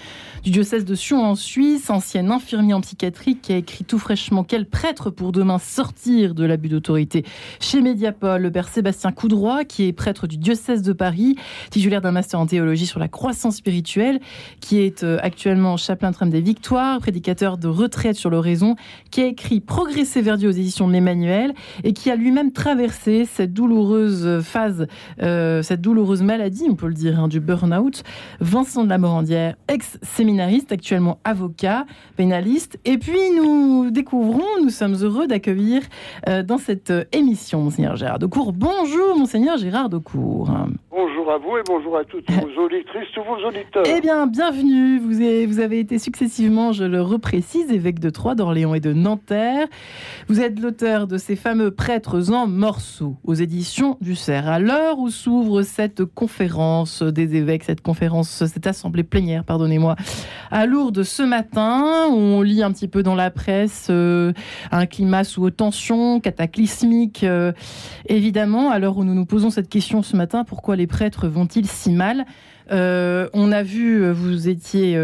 [0.45, 4.45] du diocèse de Sion en Suisse, ancien infirmier en psychiatrie qui a écrit tout fraîchement
[4.45, 7.25] Quel prêtre pour demain sortir de l'abus d'autorité
[7.59, 8.41] chez Mediapol.
[8.41, 11.35] Le père Sébastien Coudroy, qui est prêtre du diocèse de Paris,
[11.71, 14.21] titulaire d'un master en théologie sur la croissance spirituelle,
[14.61, 18.77] qui est euh, actuellement chapelain Trame des Victoires, prédicateur de retraite sur l'oraison,
[19.11, 23.53] qui a écrit Progresser vers Dieu aux éditions Emmanuel et qui a lui-même traversé cette
[23.53, 24.87] douloureuse phase,
[25.21, 28.03] euh, cette douloureuse maladie, on peut le dire, hein, du burn-out.
[28.39, 32.79] Vincent de la Morandière, ex-séminariste, actuellement avocat, pénaliste.
[32.85, 35.81] Et puis nous découvrons, nous sommes heureux d'accueillir
[36.29, 38.53] euh, dans cette émission Monseigneur Gérard Decour.
[38.53, 40.51] Bonjour Monseigneur Gérard Decour.
[40.91, 43.83] Bonjour à vous et bonjour à toutes vos auditrices, tous vos auditeurs.
[43.85, 44.99] Eh bien, bienvenue.
[44.99, 48.93] Vous avez, vous avez été successivement, je le reprécise, évêque de Troyes, d'Orléans et de
[48.93, 49.67] Nanterre.
[50.27, 54.47] Vous êtes de ces fameux Prêtres en morceaux aux éditions du Cerf.
[54.47, 59.95] À l'heure où s'ouvre cette conférence des évêques, cette conférence, cette assemblée plénière, pardonnez-moi,
[60.51, 64.33] à Lourdes ce matin, on lit un petit peu dans la presse euh,
[64.71, 67.23] un climat sous tension, cataclysmique.
[67.23, 67.53] Euh,
[68.07, 71.67] évidemment, à l'heure où nous nous posons cette question ce matin, pourquoi les prêtres vont-ils
[71.67, 72.25] si mal?
[72.71, 74.97] Euh, on a vu, euh, vous étiez,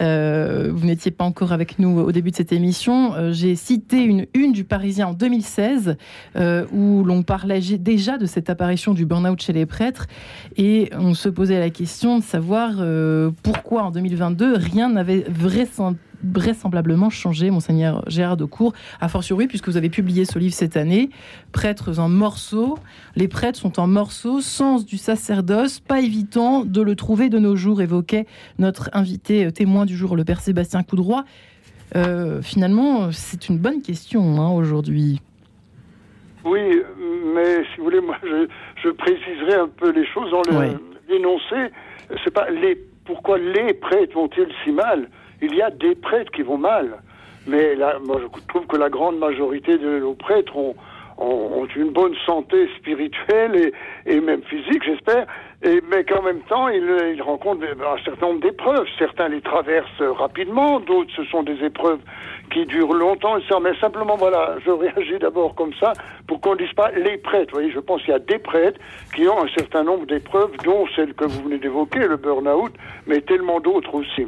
[0.00, 3.32] euh, vous n'étiez pas encore avec nous au début de cette émission.
[3.32, 5.96] J'ai cité une une du Parisien en 2016
[6.72, 10.06] où l'on parlait déjà de cette apparition du burn-out chez les prêtres
[10.56, 12.82] et on se posait la question de savoir
[13.42, 19.68] pourquoi en 2022 rien n'avait vraisemblablement vraisemblablement changé, monseigneur Gérard de Cour, a fortiori, puisque
[19.68, 21.10] vous avez publié ce livre cette année,
[21.52, 22.78] Prêtres en morceaux.
[23.16, 27.56] Les prêtres sont en morceaux, sens du sacerdoce, pas évitant de le trouver de nos
[27.56, 28.26] jours, évoquait
[28.58, 31.24] notre invité euh, témoin du jour, le père Sébastien Coudroy.
[31.96, 35.20] Euh, finalement, c'est une bonne question hein, aujourd'hui.
[36.44, 36.82] Oui,
[37.34, 40.42] mais si vous voulez, moi, je, préciserai un peu les choses en
[41.08, 41.72] l'énoncé.
[42.22, 45.08] C'est pas les pourquoi les prêtres vont-ils si mal?
[45.44, 46.98] Il y a des prêtres qui vont mal.
[47.46, 50.74] Mais moi, je trouve que la grande majorité de nos prêtres ont,
[51.76, 53.72] une bonne santé spirituelle
[54.06, 55.26] et, même physique, j'espère,
[55.62, 58.86] mais qu'en même temps, ils, rencontrent un certain nombre d'épreuves.
[58.98, 62.00] Certains les traversent rapidement, d'autres, ce sont des épreuves
[62.52, 63.36] qui durent longtemps.
[63.62, 65.92] Mais simplement, voilà, je réagis d'abord comme ça
[66.26, 67.52] pour qu'on ne dise pas les prêtres.
[67.52, 68.80] Vous voyez, je pense qu'il y a des prêtres
[69.14, 72.72] qui ont un certain nombre d'épreuves, dont celle que vous venez d'évoquer, le burn-out,
[73.06, 74.26] mais tellement d'autres aussi.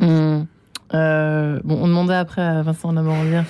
[0.00, 0.42] Mmh.
[0.92, 3.46] Euh, bon, on demandait après à Vincent Lamorandière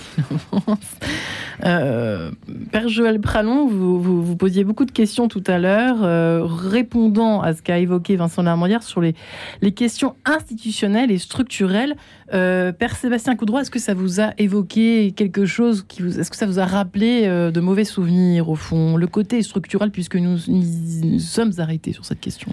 [1.64, 2.30] euh,
[2.70, 7.52] Père Joël Pralon, vous, vous, posiez beaucoup de questions tout à l'heure, euh, répondant à
[7.52, 9.14] ce qu'a évoqué Vincent Lamorandière sur les,
[9.62, 11.96] les questions institutionnelles et structurelles.
[12.30, 16.36] Père Sébastien Coudroy, est-ce que ça vous a évoqué quelque chose qui vous, Est-ce que
[16.36, 21.18] ça vous a rappelé de mauvais souvenirs, au fond Le côté structurel, puisque nous, nous
[21.20, 22.52] sommes arrêtés sur cette question?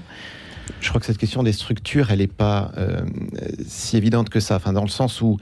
[0.79, 3.01] Je crois que cette question des structures, elle n'est pas euh,
[3.65, 4.55] si évidente que ça.
[4.55, 5.38] Enfin, dans le sens où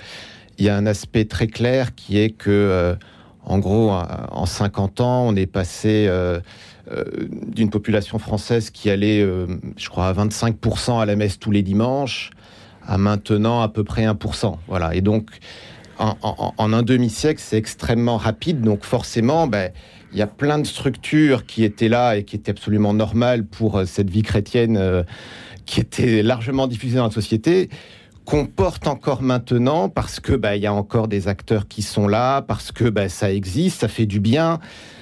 [0.57, 2.95] il y a un aspect très clair qui est que, euh,
[3.45, 6.39] en gros, en 50 ans, on est passé euh,
[7.47, 9.25] d'une population française qui allait,
[9.77, 12.31] je crois, à 25% à la messe tous les dimanches
[12.89, 14.57] à maintenant à peu près 1%.
[14.67, 14.95] Voilà.
[14.95, 15.29] Et donc,
[15.99, 18.61] en, un demi-siècle, c'est extrêmement rapide.
[18.61, 19.71] Donc, forcément, ben,
[20.11, 23.77] il y a plein de structures qui étaient là et qui étaient absolument normales pour
[23.77, 25.03] euh, cette vie chrétienne euh,
[25.65, 27.69] qui était largement diffusée dans la société
[28.25, 32.07] qu'on porte encore maintenant parce que bah, il y a encore des acteurs qui sont
[32.07, 34.59] là, parce que bah, ça existe, ça fait du bien.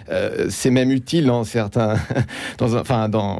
[0.10, 1.95] Euh, c'est même utile dans certains,
[2.58, 3.39] dans, enfin dans,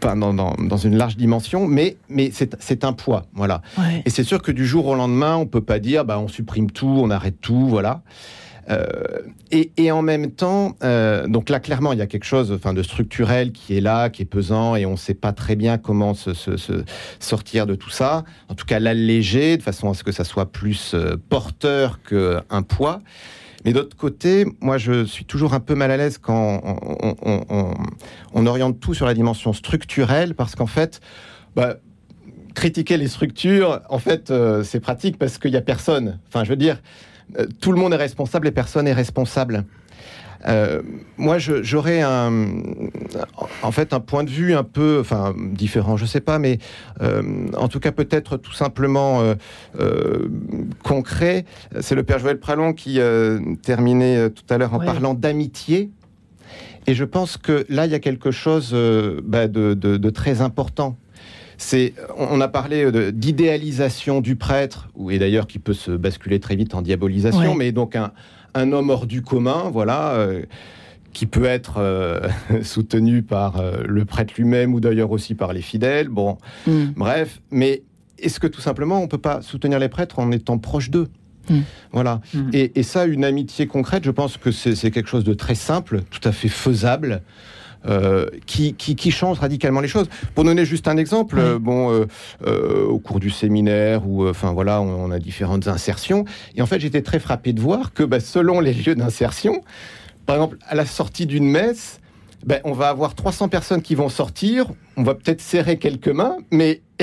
[0.00, 3.62] dans, dans, dans, une large dimension, mais, mais c'est un poids, voilà.
[4.04, 6.70] Et c'est sûr que du jour au lendemain, on peut pas dire, bah, on supprime
[6.70, 8.02] tout, on arrête tout, voilà.
[8.70, 9.20] Euh,
[9.50, 12.82] et, en même temps, euh, donc là, clairement, il y a quelque chose enfin, de
[12.82, 16.14] structurel qui est là, qui est pesant, et on ne sait pas très bien comment
[16.14, 16.32] se,
[17.18, 18.24] sortir de tout ça.
[18.48, 22.62] En tout cas, l'alléger de façon à ce que ça soit plus euh, porteur qu'un
[22.62, 23.02] poids.
[23.64, 26.60] Mais d'autre côté, moi, je suis toujours un peu mal à l'aise quand
[28.32, 31.00] on, oriente tout sur la dimension structurelle, parce qu'en fait,
[31.54, 31.76] bah,
[32.54, 34.32] critiquer les structures, en fait,
[34.64, 36.18] c'est pratique parce qu'il n'y a personne.
[36.26, 36.78] Enfin, je veux dire,
[37.60, 39.64] tout le monde est responsable et personne n'est responsable.
[40.48, 40.82] Euh,
[41.18, 42.32] moi, j'aurais un,
[43.62, 46.58] en fait, un point de vue un peu, enfin, différent, je sais pas, mais
[47.00, 49.22] euh, en tout cas peut-être tout simplement
[50.82, 51.44] concret.
[51.80, 52.98] C'est le père Joël Pralon qui
[53.62, 55.90] terminait tout à l'heure en parlant d'amitié.
[56.88, 58.76] Et je pense que là, il y a quelque chose
[59.22, 60.96] bah, de, très important
[62.16, 66.82] on a parlé d'idéalisation du prêtre, et d'ailleurs qui peut se basculer très vite en
[66.82, 70.12] diabolisation, mais donc un, homme hors du commun, voilà.
[70.14, 70.42] Euh,
[71.12, 72.26] qui peut être euh,
[72.62, 76.08] soutenu par euh, le prêtre lui-même ou d'ailleurs aussi par les fidèles.
[76.08, 76.92] Bon, mm.
[76.96, 77.82] bref, mais
[78.18, 81.08] est-ce que tout simplement on peut pas soutenir les prêtres en étant proche d'eux
[81.50, 81.60] mm.
[81.92, 82.22] Voilà.
[82.32, 82.50] Mm.
[82.54, 86.26] et, ça, une amitié concrète, je pense que c'est quelque chose de très simple, tout
[86.26, 87.22] à fait faisable.
[87.84, 90.08] Euh, qui, qui, change radicalement les choses.
[90.36, 91.90] Pour donner juste un exemple, euh, bon,
[92.46, 96.78] euh, au cours du séminaire, où, enfin voilà, on, a différentes insertions, et en fait,
[96.78, 99.62] j'étais très frappé de voir que, bah, selon les lieux d'insertion,
[100.26, 101.98] par exemple, à la sortie d'une messe,
[102.46, 104.66] ben, on va avoir 300 personnes qui vont sortir,
[104.96, 106.82] on va peut-être serrer quelques mains, mais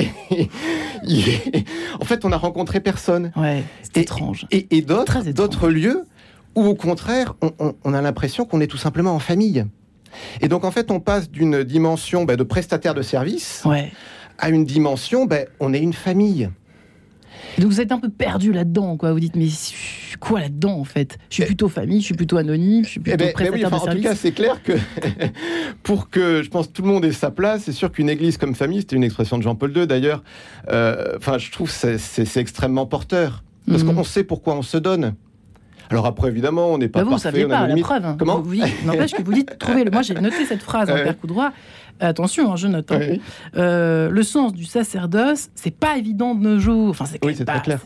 [2.00, 3.32] en fait, on a rencontré personne.
[3.36, 4.46] Ouais, c'est étrange.
[4.50, 6.04] Et, et d'autres lieux
[6.54, 9.66] où, au contraire, on, on a l'impression qu'on est tout simplement en famille.
[10.40, 13.64] Et donc, en fait, on passe d'une dimension bah, de prestataire de service
[14.40, 16.48] à une dimension, bah, on est une famille.
[17.58, 19.12] donc vous êtes un peu perdu là-dedans, quoi.
[19.12, 19.48] Vous dites mais
[20.18, 21.18] quoi là-dedans en fait?
[21.28, 23.76] Je suis plutôt famille, je suis plutôt anonyme, je suis plutôt eh ben, prestataire de
[23.76, 23.88] service.
[23.88, 24.72] En tout cas, c'est clair que
[25.82, 28.54] pour que je pense tout le monde ait sa place, c'est sûr qu'une église comme
[28.54, 30.22] famille, c'était une expression de Jean-Paul II d'ailleurs.
[30.68, 33.94] Euh, enfin, je trouve c'est c'est extrêmement porteur parce mhm.
[33.94, 35.14] qu'on sait pourquoi on se donne.
[35.90, 37.42] Alors après, évidemment, on n'est pas bah vous, parfait.
[37.42, 38.04] Vous pas, la preuve.
[38.04, 38.16] Hein.
[38.18, 39.90] Comment vous, N'empêche que vous dites, trouvez le.
[39.90, 41.52] Moi, j'ai noté cette phrase en père coup droit.
[42.02, 42.90] Attention, hein, je note.
[42.92, 43.16] Hein.
[43.56, 46.90] Euh, le sens du sacerdoce, c'est pas évident de nos jours.
[46.90, 47.80] Enfin, c'est oui, très clair.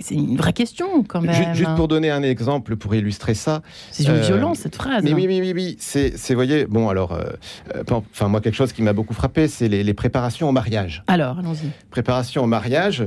[0.00, 1.54] C'est une vraie question quand même.
[1.54, 3.62] Juste, pour donner un exemple pour illustrer ça.
[3.90, 5.02] C'est une euh, violence cette phrase.
[5.04, 5.76] Mais oui, oui, oui, oui.
[5.78, 7.24] C'est, vous voyez, bon alors, euh,
[8.12, 11.02] enfin moi quelque chose qui m'a beaucoup frappé, c'est les, les préparations au mariage.
[11.06, 11.70] Alors, allons-y.
[11.90, 13.04] Préparation au mariage.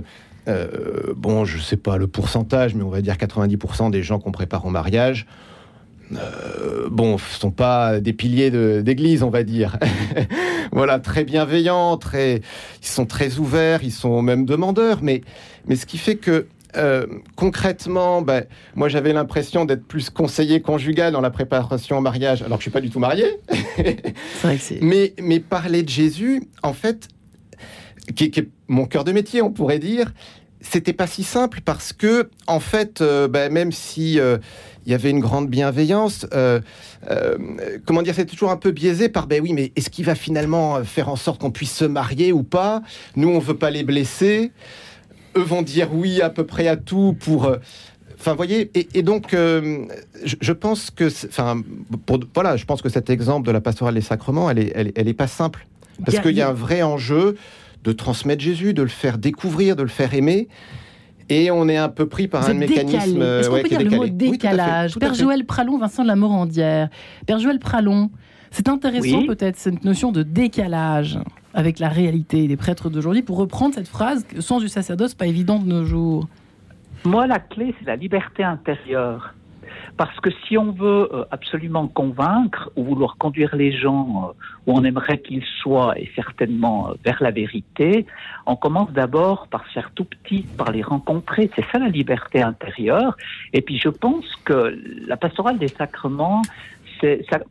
[0.47, 4.19] Euh, bon, je ne sais pas le pourcentage, mais on va dire 90% des gens
[4.19, 5.27] qu'on prépare au mariage,
[6.13, 8.51] euh, bon, sont pas des piliers
[8.82, 9.77] d'église, on va dire.
[10.71, 12.41] voilà, très bienveillants, très,
[12.82, 15.21] ils sont très ouverts, ils sont même demandeurs, mais,
[15.67, 21.12] mais ce qui fait que euh, concrètement, ben, moi j'avais l'impression d'être plus conseiller conjugal
[21.12, 23.25] dans la préparation au mariage, alors que je suis pas du tout marié.
[24.41, 27.10] vrai mais, mais parler de Jésus, en fait,
[28.16, 30.14] qui, est mon cœur de métier, on pourrait dire,
[30.62, 34.38] c'était pas si simple parce que, en fait, euh, ben, même si euh,
[34.86, 36.60] il y avait une grande bienveillance, euh,
[37.86, 40.84] comment dire, c'était toujours un peu biaisé par, ben oui, mais est-ce qu'il va finalement
[40.84, 42.82] faire en sorte qu'on puisse se marier ou pas?
[43.16, 44.52] Nous, on veut pas les blesser.
[45.36, 47.56] Eux vont dire oui à peu près à tout pour.
[48.20, 51.60] Enfin, voyez, et, donc, je, pense que, enfin,
[52.36, 55.08] voilà, je pense que cet exemple de la pastorale des sacrements, elle est, elle, elle
[55.08, 55.66] est pas simple
[56.06, 57.36] parce qu'il y a un vrai enjeu
[57.84, 60.48] de transmettre Jésus, de le faire découvrir, de le faire aimer.
[61.30, 63.22] Et on est un peu pris par un mécanisme.
[63.22, 64.98] Est-ce qu'on peut dire le mot décalage?
[65.00, 66.89] Père Joël Pralon, Vincent de la Morandière.
[67.26, 68.12] Père Joël Pralon,
[68.52, 71.20] c'est intéressant peut-être cette notion de décalage
[71.54, 75.26] avec la réalité des prêtres d'aujourd'hui pour reprendre cette phrase le sens du sacerdoce pas
[75.26, 76.28] évident de nos jours.
[77.06, 79.34] Moi, la clé, c'est la liberté intérieure.
[80.02, 84.34] Parce que si on veut euh, absolument convaincre ou vouloir conduire les gens euh,
[84.66, 88.08] où on aimerait qu'ils soient et certainement euh, vers la vérité,
[88.48, 91.52] on commence d'abord par faire tout petit, par les rencontrer.
[91.56, 93.16] C'est ça la liberté intérieure.
[93.54, 96.42] Et puis je pense que la pastorale des sacrements,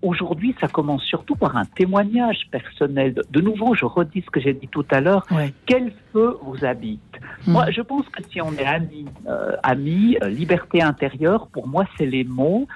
[0.02, 3.14] aujourd'hui, ça commence surtout par un témoignage personnel.
[3.30, 5.26] De, nouveau, je redis ce que j'ai dit tout à l'heure.
[5.66, 7.00] Quel feu vous habite
[7.46, 7.52] Hmm.
[7.52, 11.86] Moi, je pense que si on est amis, euh, amis, euh, liberté intérieure, pour moi,
[11.96, 12.66] c'est les mots.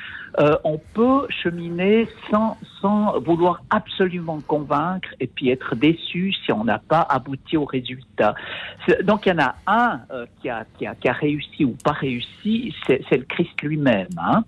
[0.40, 6.64] Euh, on peut cheminer sans, sans vouloir absolument convaincre et puis être déçu si on
[6.64, 8.34] n'a pas abouti au résultat.
[9.04, 10.00] Donc, il y en a un
[10.40, 14.08] qui, a, qui, a, qui, a, réussi ou pas réussi, c'est le Christ lui-même.
[14.16, 14.44] Hein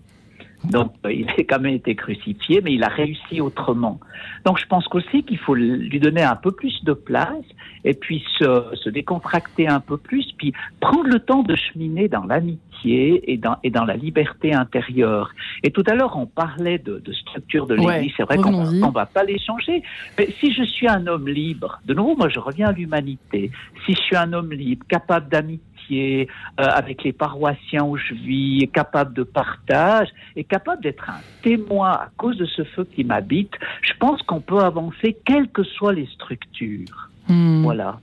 [0.70, 4.00] donc, euh, il a quand même été crucifié, mais il a réussi autrement.
[4.44, 7.44] Donc, je pense aussi qu'il faut lui donner un peu plus de place
[7.84, 13.32] et puis se, décontracter un peu plus, puis prendre le temps de cheminer dans l'amitié
[13.32, 15.30] et dans, et dans la liberté intérieure.
[15.62, 18.12] Et tout à l'heure, on parlait de, structure de l'Église.
[18.16, 19.82] C'est vrai qu'on ne va pas les changer.
[20.18, 23.50] Mais si je suis un homme libre, de nouveau, moi, je reviens à l'humanité.
[23.84, 26.24] Si je suis un homme libre, capable d'amitié, euh,
[26.56, 32.08] avec les paroissiens où je vis, capable de partage et capable d'être un témoin à
[32.16, 36.06] cause de ce feu qui m'habite, je pense qu'on peut avancer quelles que soient les
[36.06, 37.10] structures.
[37.28, 37.62] Hmm.
[37.62, 38.00] Voilà.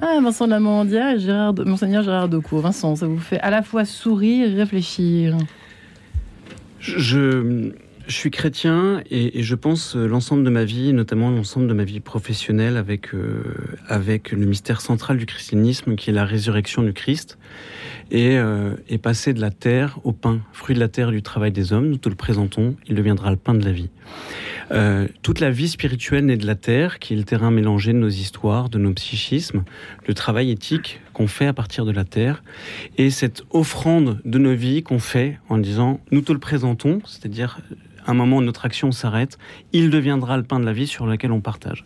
[0.00, 2.58] Ah, Vincent Lamandia et Gérard, Monseigneur Gérard Decaux.
[2.58, 5.36] Vincent, ça vous fait à la fois sourire et réfléchir.
[6.80, 7.72] Je,
[8.06, 11.84] je suis chrétien et, je pense euh, l'ensemble de ma vie, notamment l'ensemble de ma
[11.84, 13.42] vie professionnelle avec, euh,
[13.88, 17.38] avec le mystère central du christianisme qui est la résurrection du Christ
[18.10, 21.52] et, euh, et passer de la terre au pain, fruit de la terre du travail
[21.52, 23.88] des hommes, nous te le présentons, il deviendra le pain de la vie.
[24.70, 27.98] Euh, toute la vie spirituelle naît de la terre, qui est le terrain mélangé de
[27.98, 29.64] nos histoires, de nos psychismes,
[30.06, 32.42] le travail éthique qu'on fait à partir de la terre,
[32.96, 37.60] et cette offrande de nos vies qu'on fait en disant nous te le présentons, c'est-à-dire
[38.06, 39.38] un moment où notre action s'arrête,
[39.72, 41.84] il deviendra le pain de la vie sur lequel on partage.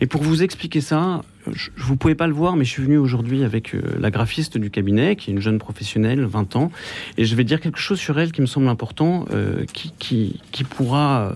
[0.00, 2.98] Et pour vous expliquer ça, je, vous pouvez pas le voir, mais je suis venu
[2.98, 6.70] aujourd'hui avec euh, la graphiste du cabinet, qui est une jeune professionnelle, 20 ans,
[7.16, 10.38] et je vais dire quelque chose sur elle qui me semble important, euh, qui,
[10.70, 11.34] pourra,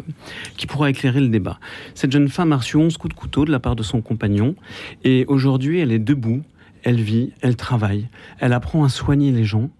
[0.88, 1.58] éclairer le débat.
[1.94, 4.54] Cette jeune femme a reçu 11 coups de couteau de la part de son compagnon,
[5.04, 6.42] et aujourd'hui elle est debout,
[6.82, 9.70] elle vit, elle travaille, elle apprend à soigner les gens,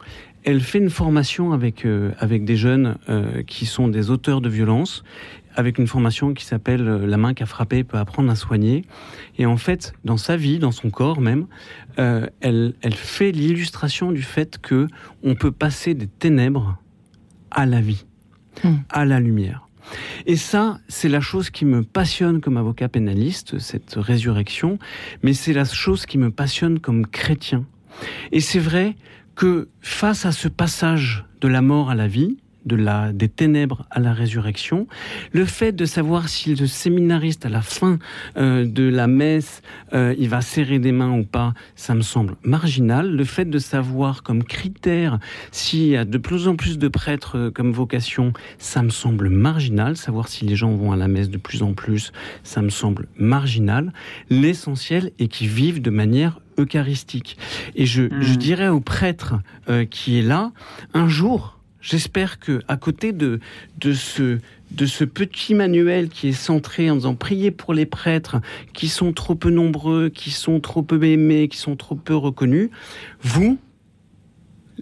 [0.44, 2.96] elle fait une formation avec, euh, des jeunes
[3.46, 5.02] qui sont des auteurs de violence,
[5.57, 8.85] avec une formation qui s'appelle euh, La main qui a frappé peut apprendre à soigner.
[9.38, 11.47] Et en fait, dans sa vie, dans son corps même,
[11.97, 14.87] elle, elle fait l'illustration du fait que
[15.23, 16.77] on peut passer des ténèbres
[17.51, 18.05] à la vie,
[18.62, 18.75] hmm.
[18.90, 19.66] à la lumière.
[20.27, 24.79] Et ça, c'est la chose qui me passionne comme avocat pénaliste, cette résurrection,
[25.23, 27.64] mais c'est la chose qui me passionne comme chrétien.
[28.33, 28.97] Et c'est vrai
[29.35, 33.87] que face à ce passage de la mort à la vie, de la, des ténèbres
[33.90, 34.87] à la résurrection,
[35.33, 37.98] le fait de savoir si le séminariste à la fin
[38.37, 42.37] euh, de la messe, euh, il va serrer des mains ou pas, ça me semble
[42.42, 43.11] marginal.
[43.11, 45.18] Le fait de savoir comme critère
[45.52, 49.29] s'il y a de plus en plus de prêtres euh, comme vocation, ça me semble
[49.29, 49.96] marginal.
[49.96, 53.09] Savoir si les gens vont à la messe de plus en plus, ça me semble
[53.16, 53.92] marginal.
[54.31, 57.37] L'essentiel est qu'ils vivent de manière eucharistique.
[57.74, 58.37] Et je, hmm.
[58.37, 59.35] dirais au prêtre
[59.68, 60.52] euh, qui est là,
[60.94, 61.56] un jour,
[61.87, 63.40] j'espère que à côté de,
[63.81, 64.38] ce
[64.72, 68.37] de ce petit manuel qui est centré en disant prier pour les prêtres
[68.72, 72.70] qui sont trop peu nombreux, qui sont trop peu aimés, qui sont trop peu reconnus,
[73.20, 73.59] vous,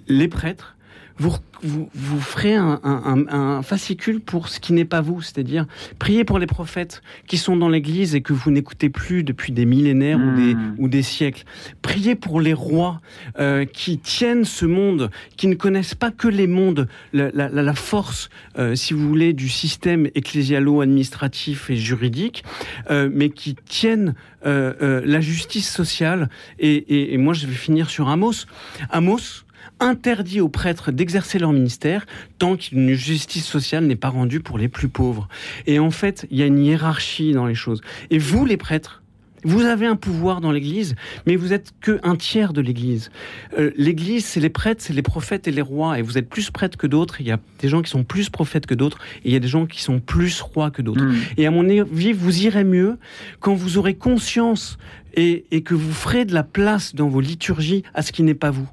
[0.09, 0.74] les prêtres,
[1.19, 5.67] vous vous, vous ferez un, un, un, fascicule pour ce qui n'est pas vous, c'est-à-dire
[5.99, 9.65] priez pour les prophètes qui sont dans l'Église et que vous n'écoutez plus depuis des
[9.65, 10.75] millénaires ou, des, hmm.
[10.79, 11.45] ou des siècles.
[11.83, 13.01] Priez pour les rois
[13.39, 17.75] euh, qui tiennent ce monde, qui ne connaissent pas que les mondes, la, la, la
[17.75, 22.45] force, euh, si vous voulez, du système ecclésialo-administratif et juridique,
[22.91, 24.15] euh, mais qui tiennent
[24.47, 26.29] euh, euh, la justice sociale.
[26.59, 28.47] Et, et, et moi, je vais finir sur Amos.
[28.91, 29.44] Amos,
[29.81, 32.07] interdit aux prêtres d'exercer leur ministère
[32.39, 35.29] tant qu'une justice sociale n'est pas rendue pour les plus pauvres.
[35.67, 37.81] Et en fait, il y a une hiérarchie dans les choses.
[38.11, 39.03] Et vous, les prêtres,
[39.45, 40.95] vous avez un pouvoir dans l'Église,
[41.27, 43.11] mais vous êtes que un tiers de l'Église.
[43.59, 46.51] Euh, L'Église, c'est les prêtres, c'est les prophètes et les rois, et vous êtes plus
[46.51, 47.21] prêtres que d'autres.
[47.21, 49.41] Il y a des gens qui sont plus prophètes que d'autres, et il y a
[49.41, 51.05] des gens qui sont plus rois que d'autres.
[51.05, 51.17] Hmm.
[51.37, 52.97] Et à mon avis, vous irez mieux
[53.41, 54.79] quand vous aurez conscience
[55.15, 58.35] et, et que vous ferez de la place dans vos liturgies à ce qui n'est
[58.35, 58.69] pas vous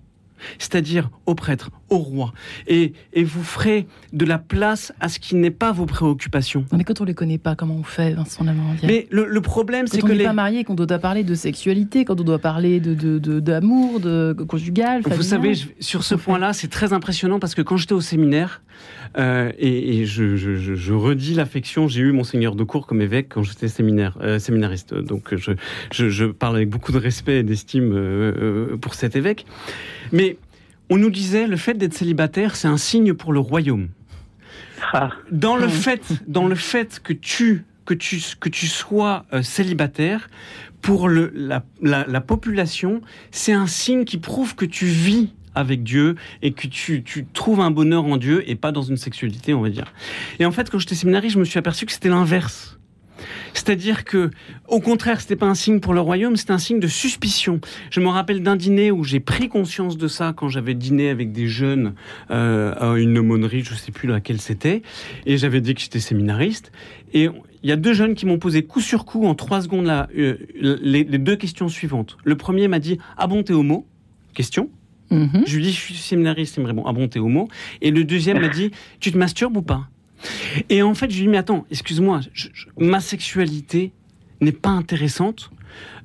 [0.59, 2.33] c'est-à-dire aux prêtres, au roi.
[2.67, 6.65] Et, et, vous ferez de la place à ce qui n'est pas vos préoccupations.
[6.71, 9.97] Mais quand on les connaît pas, comment on fait, Vincent Lamandier Mais le, problème, c'est
[9.97, 10.01] que.
[10.01, 12.79] Quand on n'est pas marié, quand on doit parler de sexualité, quand on doit parler
[12.79, 15.01] d'amour, de, de, de, conjugal.
[15.05, 18.61] Vous savez, sur ce point-là, c'est très impressionnant parce que quand j'étais au séminaire,
[19.17, 23.67] euh, et, je, je, redis l'affection, j'ai eu Monseigneur de Cour comme évêque quand j'étais
[23.67, 24.93] séminaire, euh, séminariste.
[24.93, 25.51] Donc je,
[25.91, 29.45] je, parle avec beaucoup de respect et d'estime euh, pour cet évêque.
[30.11, 30.37] Mais
[30.89, 33.89] on nous disait le fait d'être célibataire, c'est un signe pour le royaume.
[34.93, 35.11] Ah.
[35.31, 40.29] Dans le fait, dans le fait que tu que tu, que tu sois euh, célibataire,
[40.81, 43.01] pour le, la, la, population,
[43.31, 47.59] c'est un signe qui prouve que tu vis avec Dieu et que tu, tu, trouves
[47.59, 49.93] un bonheur en Dieu et pas dans une sexualité, on va dire.
[50.39, 52.79] Et en fait, quand j'étais séminariste, je me suis aperçu que c'était l'inverse.
[53.53, 54.31] C'est-à-dire que,
[54.67, 57.59] au contraire, c'était pas un signe pour le royaume, c'était un signe de suspicion.
[57.89, 61.31] Je me rappelle d'un dîner où j'ai pris conscience de ça quand j'avais dîné avec
[61.31, 61.93] des jeunes
[62.31, 64.81] euh, à une aumônerie, je sais plus laquelle c'était,
[65.25, 66.71] et j'avais dit que j'étais séminariste.
[67.13, 67.29] Et
[67.63, 70.07] il y a deux jeunes qui m'ont posé coup sur coup en trois secondes là,
[70.17, 72.17] euh, les, deux questions suivantes.
[72.23, 73.85] Le premier m'a dit Ah bon, t'es homo
[74.33, 74.69] Question.
[75.11, 75.43] Mm-hmm.
[75.45, 76.57] Je lui dis Je suis séminariste.
[76.57, 77.49] Il me répond Ah bon, t'es homo
[77.81, 79.87] Et le deuxième m'a dit Tu te masturbes ou pas?
[80.69, 82.21] Et en fait, je lui dis, mais attends, excuse-moi,
[82.77, 83.91] ma sexualité
[84.41, 85.51] n'est pas intéressante.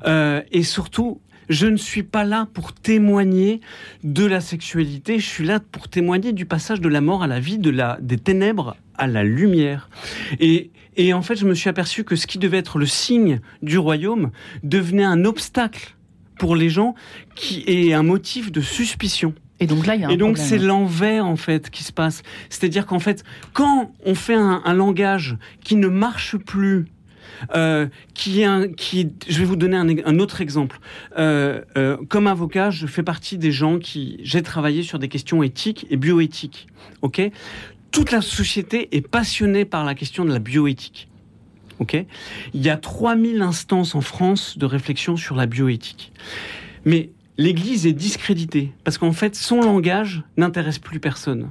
[0.07, 3.61] Euh, et surtout, je ne suis pas là pour témoigner
[4.05, 7.41] de la sexualité, je suis là pour témoigner du passage de la mort à la
[7.41, 9.89] vie, de la, des ténèbres à la lumière.
[10.41, 13.41] Et, et en fait, je me suis aperçu que ce qui devait être le signe
[13.63, 14.31] du royaume
[14.63, 15.97] devenait un obstacle
[16.39, 16.95] pour les gens
[17.35, 19.35] qui est un motif de suspicion.
[19.61, 21.93] Et donc là, il y a un Et donc c'est l'envers en fait qui se
[21.93, 22.23] passe.
[22.51, 26.87] C'est-à-dire qu'en fait, quand on fait un, langage qui ne marche plus,
[27.55, 30.79] euh, qui est un, qui, je vais vous donner un, autre exemple.
[31.19, 35.43] Euh, euh, comme avocat, je fais partie des gens qui, j'ai travaillé sur des questions
[35.43, 36.67] éthiques et bioéthiques.
[37.01, 37.23] Ok,
[37.91, 41.09] toute la société est passionnée par la question de la bioéthique.
[41.79, 41.95] Ok,
[42.55, 46.13] il y a 3000 instances en France de réflexion sur la bioéthique.
[46.87, 51.51] Mais l'Église est discréditée parce qu'en fait, son langage n'intéresse plus personne.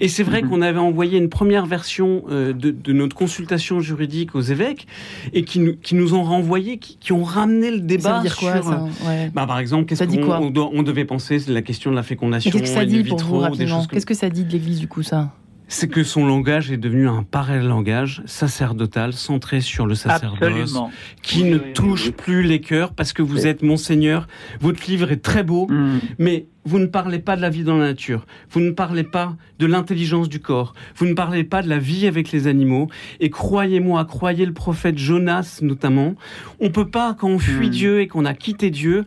[0.00, 0.48] Et c'est vrai mhm.
[0.48, 4.86] qu'on avait envoyé une première version euh, de, notre consultation juridique aux évêques
[5.32, 8.36] et qui nous, qui nous ont renvoyé, qui, ont ramené le débat ça veut dire
[8.36, 8.72] quoi, sur.
[8.72, 12.62] Euh, bah, par exemple, qu'est-ce qu'on on, devait penser la question de la fécondation Qu'est-ce
[12.62, 13.44] que ça dit pour vous
[13.90, 15.34] Qu'est-ce que ça dit de l'Église du coup ça
[15.70, 20.76] c'est que son langage est devenu un pareil langage sacerdotal, centré sur le sacerdoce,
[21.22, 24.26] qui ne touche plus les cœurs parce que vous êtes monseigneur.
[24.60, 26.00] Votre livre est très beau, mm.
[26.18, 29.36] mais vous ne parlez pas de la vie dans la nature, vous ne parlez pas
[29.58, 32.88] de l'intelligence du corps, vous ne parlez pas de la vie avec les animaux.
[33.20, 36.14] Et croyez-moi, croyez le prophète Jonas notamment,
[36.60, 37.70] on peut pas, quand on fuit hmm.
[37.70, 39.04] Dieu et qu'on a quitté Dieu,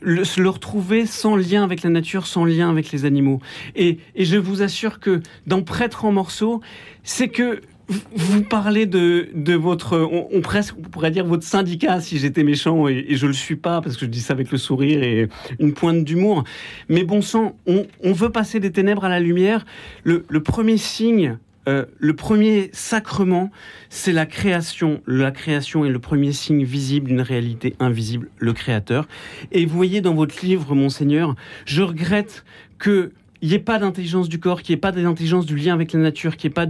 [0.00, 3.40] le, le, retrouver sans lien avec la nature, sans lien avec les animaux.
[3.74, 6.60] Et, et je vous assure que dans Prêtre en morceaux,
[7.02, 7.60] c'est que
[8.14, 13.06] vous parlez de, de votre, on, presque pourrait dire votre syndicat si j'étais méchant et,
[13.10, 15.28] je le suis pas parce que je dis ça avec le sourire et
[15.58, 16.44] une pointe d'humour.
[16.88, 19.64] Mais bon sang, on, on, veut passer des ténèbres à la lumière.
[20.04, 21.38] Le, le premier signe,
[21.68, 23.50] euh, le premier sacrement,
[23.88, 25.00] c'est la création.
[25.06, 29.06] La création est le premier signe visible d'une réalité invisible, le Créateur.
[29.52, 31.34] Et vous voyez dans votre livre, Monseigneur,
[31.64, 32.44] je regrette
[32.78, 33.12] que
[33.42, 35.92] il n'y ait pas d'intelligence du corps, qu'il n'y ait pas d'intelligence du lien avec
[35.92, 36.66] la nature, qu'il n'y ait pas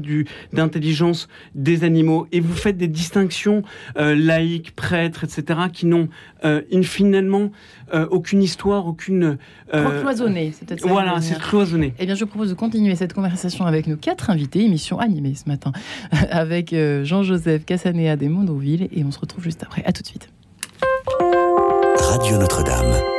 [0.52, 2.26] d'intelligence des animaux.
[2.32, 3.62] Et vous faites des distinctions
[3.98, 6.08] euh, laïques, prêtres, etc., qui n'ont
[6.44, 7.50] euh, finalement
[7.94, 9.36] euh, aucune histoire, aucune...
[9.74, 11.94] Euh, cloisonné, c'est peut-être Voilà, c'est cloisonné.
[11.98, 15.48] Eh bien, je propose de continuer cette conversation avec nos quatre invités, émission animée ce
[15.48, 15.72] matin,
[16.30, 19.84] avec Jean-Joseph Cassanéa des Mondoville, et on se retrouve juste après.
[19.84, 20.30] À tout de suite.
[21.98, 23.11] Radio Notre-Dame.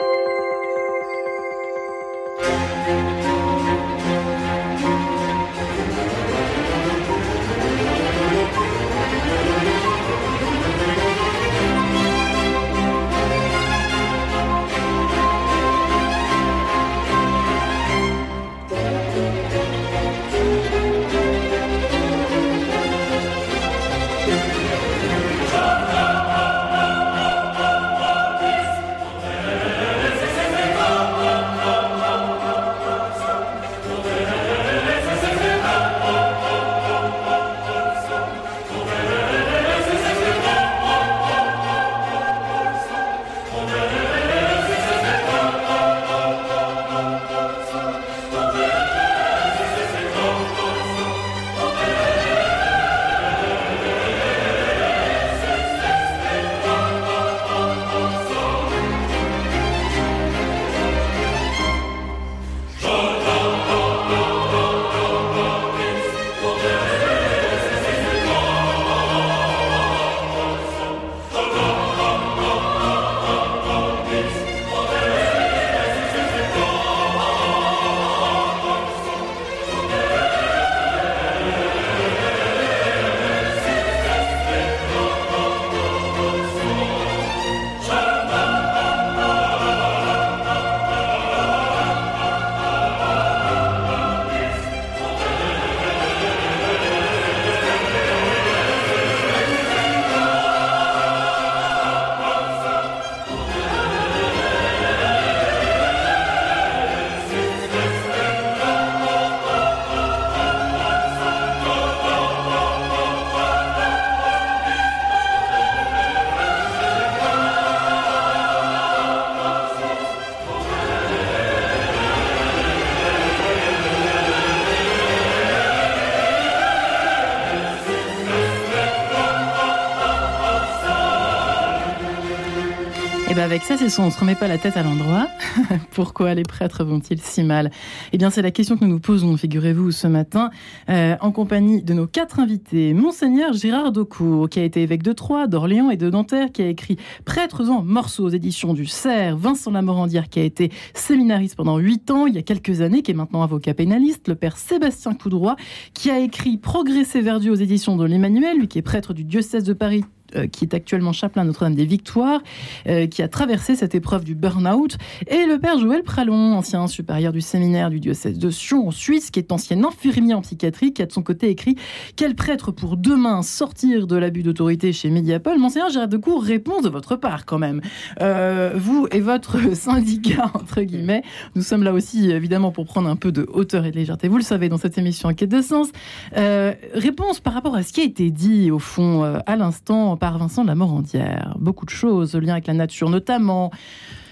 [133.43, 135.27] Avec ça, c'est son on se remet pas la tête à l'endroit.
[135.91, 137.71] Pourquoi les prêtres vont-ils si mal?
[138.13, 140.49] Eh bien c'est la question que nous nous posons, figurez-vous, ce matin,
[140.89, 142.93] euh, en compagnie de nos quatre invités.
[142.93, 146.67] Monseigneur Gérard Daucourt, qui a été évêque de Troyes, d'Orléans et de Nanterre, qui a
[146.67, 149.35] écrit Prêtres en morceaux aux éditions du Cerf.
[149.35, 153.11] Vincent Lamorandière, qui a été séminariste pendant huit ans, il y a quelques années, qui
[153.11, 154.29] est maintenant avocat pénaliste.
[154.29, 155.57] Le père Sébastien Coudroy,
[155.93, 159.25] qui a écrit Progresser vers Dieu aux éditions de l'Emmanuel, lui qui est prêtre du
[159.25, 160.05] diocèse de Paris
[160.51, 162.41] qui est actuellement chapelain Notre-Dame des Victoires,
[162.87, 167.31] euh, qui a traversé cette épreuve du burn-out, et le père Joël Pralon, ancien supérieur
[167.31, 171.01] du séminaire du diocèse de Sion en Suisse, qui est ancien infirmier en psychiatrie, qui
[171.01, 171.75] a de son côté écrit
[172.15, 176.89] Quel prêtre pour demain sortir de l'abus d'autorité chez Mediapol Monseigneur Gérard Decour, réponse de
[176.89, 177.81] votre part quand même.
[178.21, 181.23] Euh, vous et votre syndicat, entre guillemets,
[181.55, 184.37] nous sommes là aussi évidemment pour prendre un peu de hauteur et de légèreté, vous
[184.37, 185.89] le savez, dans cette émission Enquête de sens.
[186.35, 190.63] réponse par rapport à ce qui a été dit, au fond, à l'instant, par Vincent
[190.63, 191.53] de la Morandière.
[191.59, 193.71] Beaucoup de choses, le lien avec la nature notamment.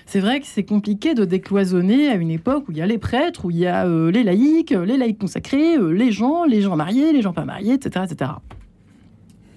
[0.05, 2.97] C'est vrai que c'est compliqué de décloisonner à une époque où il y a les
[2.97, 6.61] prêtres, où il y a euh, les laïcs, les laïcs consacrés, euh, les gens, les
[6.61, 8.31] gens mariés, les gens pas mariés, etc., etc.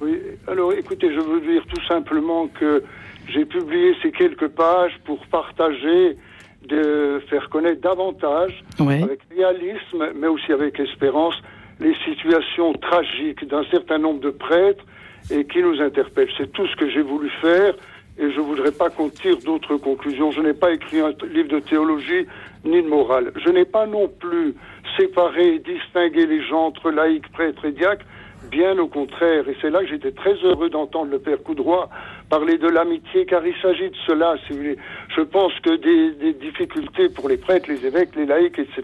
[0.00, 0.18] Oui,
[0.48, 2.82] alors écoutez, je veux dire tout simplement que
[3.28, 6.16] j'ai publié ces quelques pages pour partager,
[6.68, 11.36] de faire connaître davantage, avec réalisme, mais aussi avec espérance,
[11.78, 14.84] les situations tragiques d'un certain nombre de prêtres
[15.30, 16.28] et qui nous interpelle.
[16.36, 17.74] C'est tout ce que j'ai voulu faire
[18.16, 20.30] et je ne voudrais pas qu'on tire d'autres conclusions.
[20.30, 22.26] Je n'ai pas écrit un livre de théologie
[22.64, 23.32] ni de morale.
[23.44, 24.54] Je n'ai pas non plus
[24.96, 28.06] séparé, distingué les gens entre laïcs, prêtres et diacres.
[28.50, 31.88] Bien au contraire, et c'est là que j'étais très heureux d'entendre le Père Coudroy
[32.28, 34.36] parler de l'amitié, car il s'agit de cela.
[34.50, 38.82] Je pense que des, des, difficultés pour les prêtres, les évêques, les laïcs, etc.,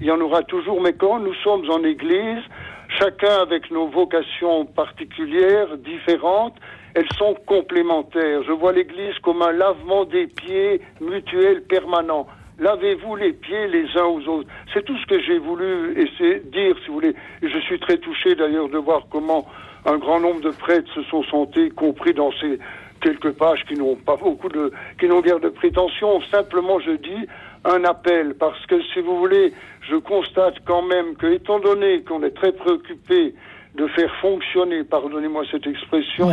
[0.00, 2.42] il y en aura toujours, mais quand nous sommes en Église,
[2.88, 6.56] chacun avec nos vocations particulières, différentes,
[6.94, 8.42] elles sont complémentaires.
[8.44, 12.26] Je vois l'Église comme un lavement des pieds mutuel permanent.
[12.58, 14.48] Lavez-vous les pieds les uns aux autres.
[14.72, 17.14] C'est tout ce que j'ai voulu essayer de dire, si vous voulez.
[17.42, 19.46] Je suis très touché d'ailleurs de voir comment
[19.84, 22.58] un grand nombre de prêtres se sont sentis compris dans ces
[23.02, 26.22] quelques pages qui n'ont pas beaucoup de, qui n'ont guère de prétention.
[26.30, 27.26] Simplement, je dis,
[27.66, 29.52] un appel parce que si vous voulez,
[29.88, 33.34] je constate quand même que, étant donné qu'on est très préoccupé
[33.74, 36.28] de faire fonctionner, pardonnez-moi cette expression,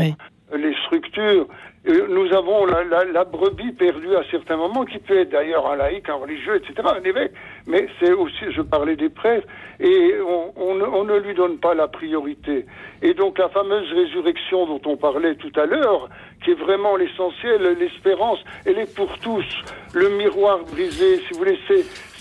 [0.56, 1.48] les structures,
[1.86, 6.08] euh, nous avons la, brebis perdue à certains moments, qui peut être d'ailleurs un laïc,
[6.08, 7.34] un religieux, etc., un évêque,
[7.68, 9.48] mais c'est aussi, je parlais des prêtres,
[9.80, 12.66] et on, on, ne lui donne pas la priorité.
[13.02, 16.08] Et donc la fameuse résurrection dont on parlait tout à l'heure,
[16.44, 19.46] qui est vraiment l'essentiel, l'espérance, elle est pour tous.
[19.94, 21.60] Le miroir brisé, si vous voulez,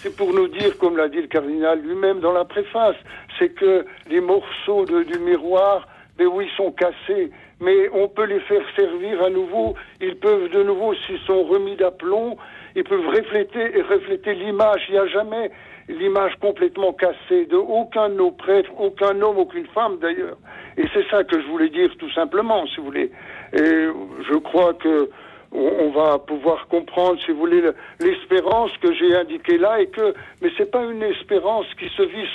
[0.03, 2.97] c'est pour nous dire, comme l'a dit le cardinal lui-même dans la préface,
[3.39, 5.87] c'est que les morceaux du miroir,
[6.19, 7.31] mais oui, sont cassés,
[7.61, 9.75] mais on peut les faire servir à nouveau.
[10.01, 12.37] Ils peuvent de nouveau, s'ils sont remis d'aplomb,
[12.75, 14.83] ils peuvent refléter et refléter l'image.
[14.89, 15.53] Il n'y a jamais
[15.89, 20.37] l'image complètement cassée de aucun de nos prêtres, aucun homme, aucune femme d'ailleurs.
[20.77, 23.13] Et c'est ça que je voulais dire tout simplement, si vous voulez.
[23.53, 23.87] Et
[24.29, 25.11] je crois que
[25.53, 27.63] on, va pouvoir comprendre, si vous voulez,
[28.01, 32.29] l'espérance que j'ai indiquée là et que, mais c'est pas une espérance qui se vise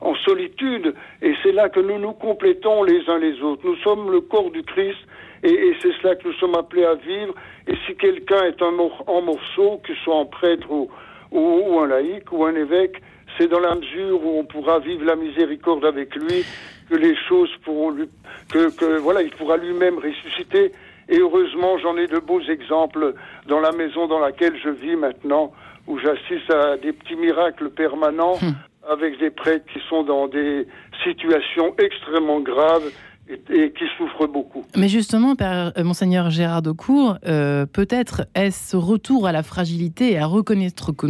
[0.00, 3.62] en solitude et c'est là que nous nous complétons les uns les autres.
[3.64, 4.98] Nous sommes le corps du Christ
[5.42, 7.34] et, c'est cela que nous sommes appelés à vivre.
[7.66, 8.74] Et si quelqu'un est un
[9.06, 10.90] en morceaux, que ce soit un prêtre ou,
[11.30, 13.00] ou, un laïc ou un évêque,
[13.38, 16.44] c'est dans la mesure où on pourra vivre la miséricorde avec lui
[16.90, 18.08] que les choses pourront lui,
[18.52, 20.72] que, que voilà, il pourra lui-même ressusciter.
[21.08, 23.14] Et heureusement, j'en ai de beaux exemples
[23.46, 25.52] dans la maison dans laquelle je vis maintenant,
[25.86, 28.54] où j'assiste à des petits miracles permanents hum.
[28.88, 30.66] avec des prêtres qui sont dans des
[31.02, 32.90] situations extrêmement graves
[33.28, 34.64] et, qui souffrent beaucoup.
[34.76, 40.12] Mais justement, Père, euh, Monseigneur Gérard Daucourt, euh, peut-être est-ce ce retour à la fragilité
[40.12, 41.08] et à reconnaître qu'on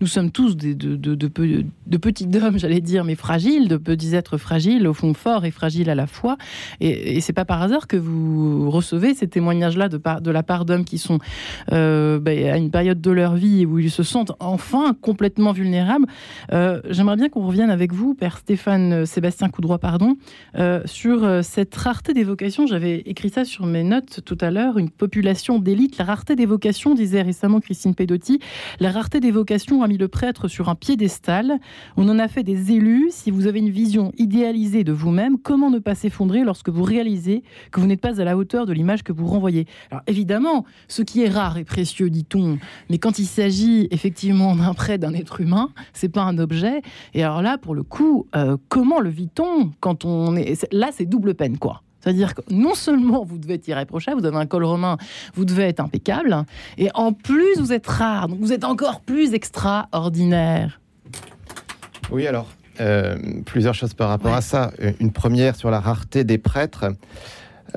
[0.00, 4.38] nous sommes tous de, de, de, petits hommes, j'allais dire, mais fragiles, de petits êtres
[4.38, 6.36] fragiles, au fond forts et fragiles à la fois.
[6.80, 10.64] Et, et c'est pas par hasard que vous recevez ces témoignages-là de, de la part
[10.64, 11.18] d'hommes qui sont
[11.72, 16.06] euh, ben, à une période de leur vie où ils se sentent enfin complètement vulnérables.
[16.52, 20.16] Euh, j'aimerais bien qu'on revienne avec vous, Père Stéphane Sébastien Coudroy, pardon,
[20.84, 24.90] sur cette rareté des vocations, j'avais écrit ça sur mes notes tout à l'heure, une
[24.90, 28.40] population d'élite, la rareté des vocations, disait récemment Christine Pedotti,
[28.80, 31.58] la rareté des vocations a mis le prêtre sur un piédestal,
[31.96, 35.70] on en a fait des élus, si vous avez une vision idéalisée de vous-même, comment
[35.70, 39.02] ne pas s'effondrer lorsque vous réalisez que vous n'êtes pas à la hauteur de l'image
[39.02, 39.66] que vous renvoyez?
[39.90, 44.74] Alors évidemment, ce qui est rare et précieux, dit-on, mais quand il s'agit effectivement d'un
[44.74, 46.82] prêtre, d'un être humain, c'est pas un objet,
[47.14, 50.66] et alors là, pour le coup, euh, comment le vit-on quand on est...
[50.72, 51.82] Là, c'est double peine, quoi.
[52.00, 54.96] C'est-à-dire que non seulement vous devez être irréprochable, vous avez un col romain,
[55.34, 56.44] vous devez être impeccable,
[56.78, 60.80] et en plus vous êtes rare, donc vous êtes encore plus extraordinaire.
[62.10, 62.48] Oui, alors,
[62.80, 64.72] euh, plusieurs choses par rapport à ça.
[65.00, 66.86] Une première sur la rareté des prêtres.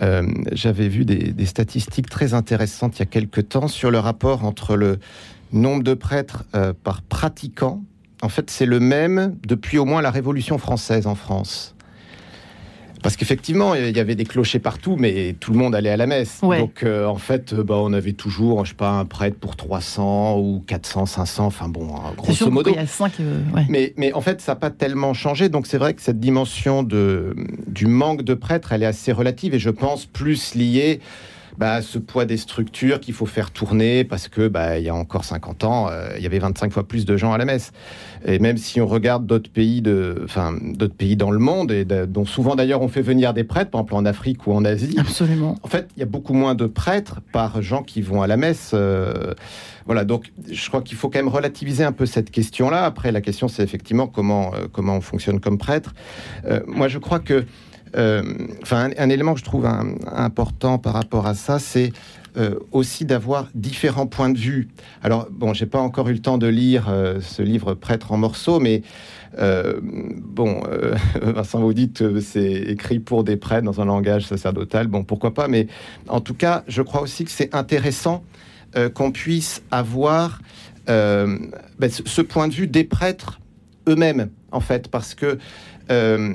[0.01, 4.43] Euh, j'avais vu des, statistiques très intéressantes il y a quelque temps sur le rapport
[4.43, 4.99] entre le
[5.51, 7.83] nombre de prêtres euh, par pratiquant.
[8.21, 11.72] En fait, c'est le même depuis au moins la Révolution française en France.
[13.03, 16.07] Parce qu'effectivement, il y avait des clochers partout, mais tout le monde allait à la
[16.07, 16.39] messe.
[16.41, 19.57] Donc, euh, en fait, euh, bah, on avait toujours, je sais pas, un prêtre pour
[19.57, 22.71] 300 ou 400, 500, enfin bon, hein, grosso modo.
[22.71, 25.49] Il y a 5, euh, mais, mais en fait, ça n'a pas tellement changé.
[25.49, 27.35] Donc, c'est vrai que cette dimension de,
[27.67, 31.01] du manque de prêtres, elle est assez relative et je pense plus liée
[31.57, 34.95] bah, ce poids des structures qu'il faut faire tourner parce que bah, il y a
[34.95, 37.71] encore 50 ans, euh, il y avait 25 fois plus de gens à la messe.
[38.25, 41.85] Et même si on regarde d'autres pays, de, enfin, d'autres pays dans le monde, et
[41.85, 44.95] dont souvent d'ailleurs on fait venir des prêtres, par exemple en Afrique ou en Asie.
[44.97, 45.55] Absolument.
[45.63, 48.37] En fait, il y a beaucoup moins de prêtres par gens qui vont à la
[48.37, 48.71] messe.
[48.73, 49.33] Euh,
[49.85, 52.85] voilà, donc je crois qu'il faut quand même relativiser un peu cette question-là.
[52.85, 55.93] Après, la question, c'est effectivement comment, euh, comment on fonctionne comme prêtre.
[56.67, 57.43] moi, je crois que euh,
[57.95, 61.91] enfin, un, élément que je trouve important par rapport à ça, c'est
[62.35, 64.69] euh, aussi d'avoir différents points de vue.
[65.03, 68.17] Alors, bon, j'ai pas encore eu le temps de lire euh, ce livre Prêtre en
[68.17, 68.81] morceaux, mais
[69.37, 70.61] bon,
[71.21, 74.87] Vincent, vous dites que c'est écrit pour des prêtres dans un langage sacerdotal.
[74.87, 75.67] Bon, pourquoi pas, mais
[76.07, 78.23] en tout cas, je crois aussi que c'est intéressant
[78.93, 80.39] qu'on puisse avoir
[80.87, 81.49] ben,
[81.89, 83.39] ce point de vue des prêtres
[83.87, 85.37] eux-mêmes, en fait, parce que
[85.91, 86.33] euh,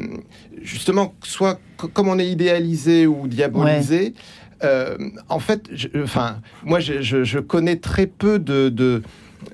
[0.63, 1.61] justement, soit
[1.93, 4.15] comme on est idéalisé ou diabolisé,
[4.65, 4.97] euh,
[5.29, 5.71] en fait,
[6.03, 9.03] enfin, moi, je, connais très peu de, de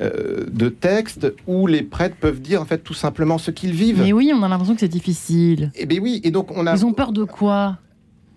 [0.01, 4.01] euh, de textes où les prêtres peuvent dire en fait tout simplement ce qu'ils vivent.
[4.03, 5.70] Mais oui, on a l'impression que c'est difficile.
[5.74, 6.74] Et eh bien oui, et donc on a.
[6.74, 7.76] Ils ont peur de quoi?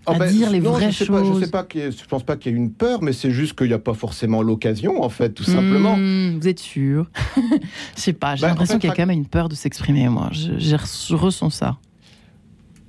[0.07, 1.39] Oh, à ben, dire les vraies je choses.
[1.39, 3.67] je sais pas, je pense pas qu'il y ait une peur, mais c'est juste qu'il
[3.67, 5.95] n'y a pas forcément l'occasion, en fait, tout simplement.
[5.97, 7.09] Hmm, vous êtes sûr?
[7.95, 8.35] Je sais pas.
[8.35, 10.07] J'ai ben, l'impression qu'il y a quand même une peur de s'exprimer.
[10.09, 11.77] Moi, je, je ressens ça.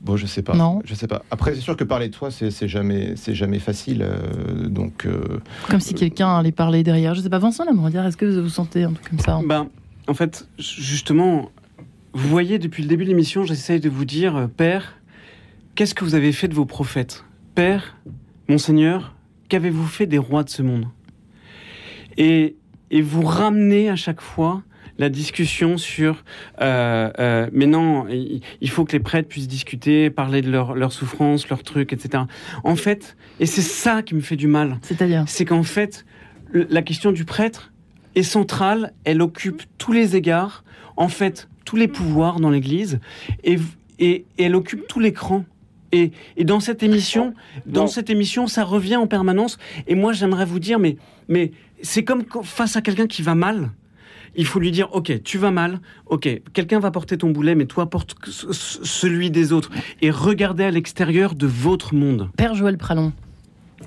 [0.00, 0.54] Bon, je sais pas.
[0.54, 0.80] Non?
[0.84, 1.22] Je sais pas.
[1.30, 4.02] Après, c'est sûr que parler de toi, c'est jamais, c'est jamais facile.
[4.02, 5.06] Euh, donc.
[5.06, 7.14] Euh, comme si quelqu'un allait parler derrière.
[7.14, 9.40] Je sais pas, Vincent dire est-ce que vous vous sentez un truc comme ça?
[9.44, 9.68] Ben,
[10.06, 11.50] en fait, justement,
[12.12, 14.97] vous voyez, depuis le début de l'émission, j'essaye de vous dire, euh, Père,
[15.78, 17.24] qu'est-ce que vous avez fait de vos prophètes?
[17.54, 17.96] Père,
[18.48, 19.14] Monseigneur,
[19.48, 20.88] qu'avez-vous fait des rois de ce monde?
[22.16, 22.56] Et,
[22.90, 24.64] et vous ramenez à chaque fois
[24.98, 26.24] la discussion sur
[26.60, 30.92] euh, euh, mais non, il faut que les prêtres puissent discuter, parler de leurs leur
[30.92, 32.24] souffrances, leurs trucs, etc.
[32.64, 34.78] En fait, et c'est ça qui me fait du mal.
[34.82, 35.22] C'est-à-dire?
[35.28, 36.04] C'est qu'en fait,
[36.52, 37.72] la question du prêtre
[38.16, 40.64] est centrale, elle occupe tous les égards,
[40.96, 42.98] en fait, tous les pouvoirs dans l'Église,
[43.44, 43.60] et,
[44.00, 45.44] et, elle occupe tout l'écran.
[45.92, 47.34] Et, et, dans cette émission,
[47.66, 49.58] dans cette émission, ça revient en permanence.
[49.86, 50.96] Et moi, j'aimerais vous dire, mais,
[51.28, 53.70] mais c'est comme face à quelqu'un qui va mal
[54.34, 57.66] il faut lui dire, ok, tu vas mal, ok, quelqu'un va porter ton boulet, mais
[57.66, 59.70] toi porte celui des autres.
[60.00, 62.30] Et regardez à l'extérieur de votre monde.
[62.36, 63.12] Père Joël Pralon.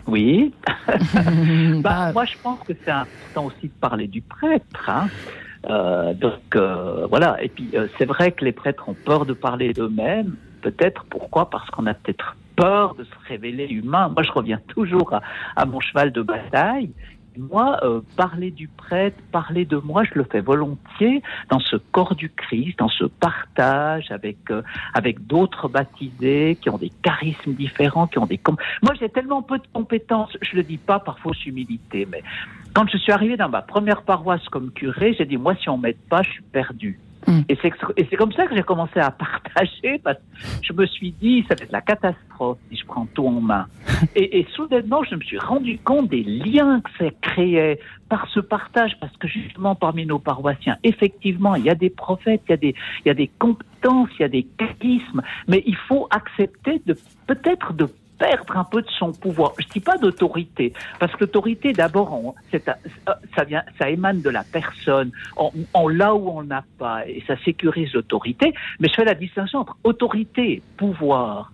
[0.07, 0.53] Oui.
[1.81, 4.89] bah, moi, je pense que c'est important aussi de parler du prêtre.
[4.89, 5.07] Hein.
[5.69, 7.41] Euh, donc euh, voilà.
[7.43, 10.35] Et puis euh, c'est vrai que les prêtres ont peur de parler d'eux-mêmes.
[10.61, 11.49] Peut-être pourquoi?
[11.49, 14.09] Parce qu'on a peut-être peur de se révéler humain.
[14.09, 15.13] Moi, je reviens toujours
[15.55, 16.91] à mon cheval de bataille
[17.37, 22.15] moi, euh, parler du prêtre, parler de moi, je le fais volontiers dans ce corps
[22.15, 24.61] du Christ, dans ce partage avec euh,
[24.93, 28.39] avec d'autres baptisés qui ont des charismes différents, qui ont des.
[28.81, 30.35] Moi, j'ai tellement peu de compétences.
[30.41, 32.23] Je le dis pas par fausse humilité, mais
[32.73, 35.77] quand je suis arrivé dans ma première paroisse comme curé, j'ai dit moi, si on
[35.77, 36.99] m'aide pas, je suis perdu.
[37.27, 37.41] Mm.
[37.49, 40.23] Et c'est comme ça que j'ai commencé à partager, parce que
[40.61, 43.67] je me suis dit, ça va être la catastrophe si je prends tout en main.
[44.15, 48.39] Et, et soudainement, je me suis rendu compte des liens que ça créait par ce
[48.39, 52.53] partage, parce que justement, parmi nos paroissiens, effectivement, il y a des prophètes, il y
[52.53, 56.07] a des, il y a des compétences, il y a des charismes, mais il faut
[56.09, 56.97] accepter de
[57.27, 57.87] peut-être de
[58.21, 59.53] perdre un peu de son pouvoir.
[59.57, 62.75] Je dis pas d'autorité, parce que l'autorité, d'abord, ça
[63.79, 65.11] ça émane de la personne.
[65.73, 68.53] On, l'a ou on n'a pas, et ça sécurise l'autorité.
[68.79, 71.51] Mais je fais la distinction entre autorité pouvoir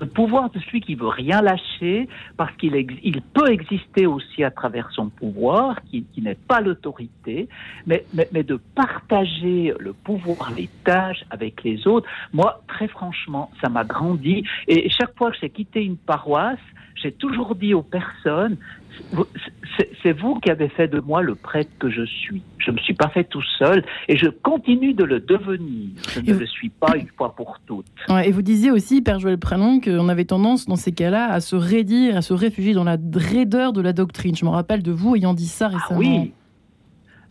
[0.00, 4.50] le pouvoir de celui qui veut rien lâcher, parce qu'il il peut exister aussi à
[4.50, 7.48] travers son pouvoir, qui, n'est pas l'autorité,
[7.86, 12.08] mais, mais, de partager le pouvoir, les tâches avec les autres.
[12.32, 14.44] Moi, très franchement, ça m'a grandi.
[14.68, 16.58] Et chaque fois que j'ai quitté une paroisse,
[17.02, 18.56] j'ai toujours dit aux personnes,
[20.02, 22.42] c'est vous qui avez fait de moi le prêtre que je suis.
[22.58, 25.90] Je ne me suis pas fait tout seul et je continue de le devenir.
[26.14, 27.86] Je ne le suis pas une fois pour toutes.
[28.24, 31.56] et vous disiez aussi, Père Joël Prénom, qu'on avait tendance dans ces cas-là à se
[31.56, 34.36] raidir, à se réfugier dans la raideur de la doctrine.
[34.36, 36.00] Je me rappelle de vous ayant dit ça ah récemment.
[36.00, 36.32] oui,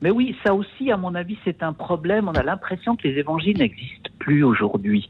[0.02, 2.30] mais oui, ça aussi, à mon avis, c'est un problème.
[2.30, 5.10] On a l'impression que les évangiles n'existent plus aujourd'hui.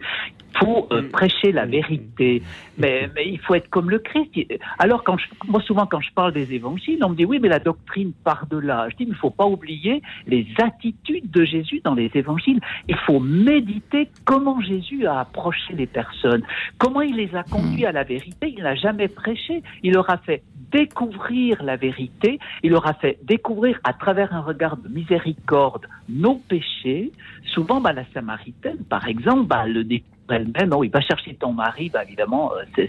[0.60, 1.10] Faut euh, mm.
[1.10, 1.70] prêcher la mm.
[1.70, 2.44] vérité,
[2.78, 4.30] mais, mais, il faut être comme le Christ.
[4.78, 7.50] Alors, quand je, moi, souvent, quand je parle des évangiles, on me dit oui, mais
[7.50, 8.88] la doctrine part de là.
[8.90, 12.60] Je dis, il ne faut pas oublier les attitudes de Jésus dans les évangiles.
[12.88, 16.44] Il faut méditer comment Jésus a approché les personnes,
[16.78, 18.54] comment il les a conduits à la vérité.
[18.56, 19.64] Il n'a jamais prêché.
[19.84, 22.40] Il leur a fait découvrir la vérité.
[22.64, 27.12] Il leur a fait découvrir à travers un regard de miséricorde nos péchés.
[27.54, 31.54] Souvent, bah, la Samaritaine, par exemple, bah, le découvre elle-même, non, il va chercher ton
[31.54, 32.86] mari, bah, évidemment, euh,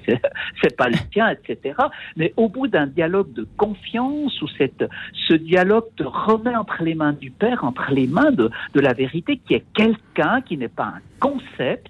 [0.62, 1.74] c'est pas le tien, etc.
[2.16, 4.84] Mais au bout d'un dialogue de confiance, où cette,
[5.28, 8.92] ce dialogue te remet entre les mains du Père, entre les mains de, de la
[8.92, 11.88] vérité, qui est quelqu'un, qui n'est pas un concept,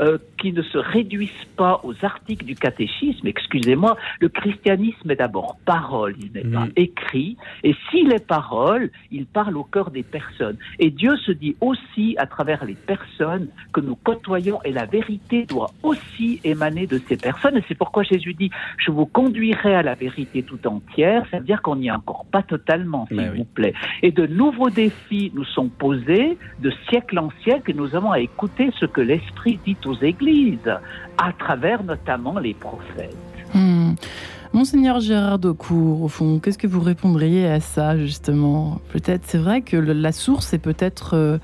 [0.00, 3.26] euh, qui ne se réduisent pas aux articles du catéchisme.
[3.26, 6.72] Excusez-moi, le christianisme est d'abord parole, il n'est pas mm.
[6.76, 7.36] écrit.
[7.64, 10.56] Et s'il est parole, il parle au cœur des personnes.
[10.78, 15.46] Et Dieu se dit aussi à travers les personnes que nous côtoyons et la vérité
[15.46, 17.56] doit aussi émaner de ces personnes.
[17.56, 21.26] Et c'est pourquoi Jésus dit, je vous conduirai à la vérité tout entière.
[21.30, 23.74] Ça veut dire qu'on n'y est encore pas totalement, s'il vous plaît.
[24.02, 28.20] Et de nouveaux défis nous sont posés de siècle en siècle et nous avons à
[28.20, 30.70] écouter ce que l'Esprit dit aux églises,
[31.16, 33.16] à travers notamment les prophètes.
[33.54, 33.94] Hmm.
[34.54, 38.80] Monseigneur Gérard Daucourt, au fond, qu'est-ce que vous répondriez à ça, justement?
[38.92, 41.38] Peut-être, c'est vrai que la source est peut-être euh,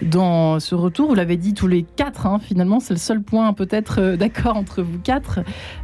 [0.00, 3.52] dans ce retour, vous l'avez dit tous les quatre, hein, finalement, c'est le seul point
[3.52, 5.40] peut-être euh, d'accord entre vous quatre,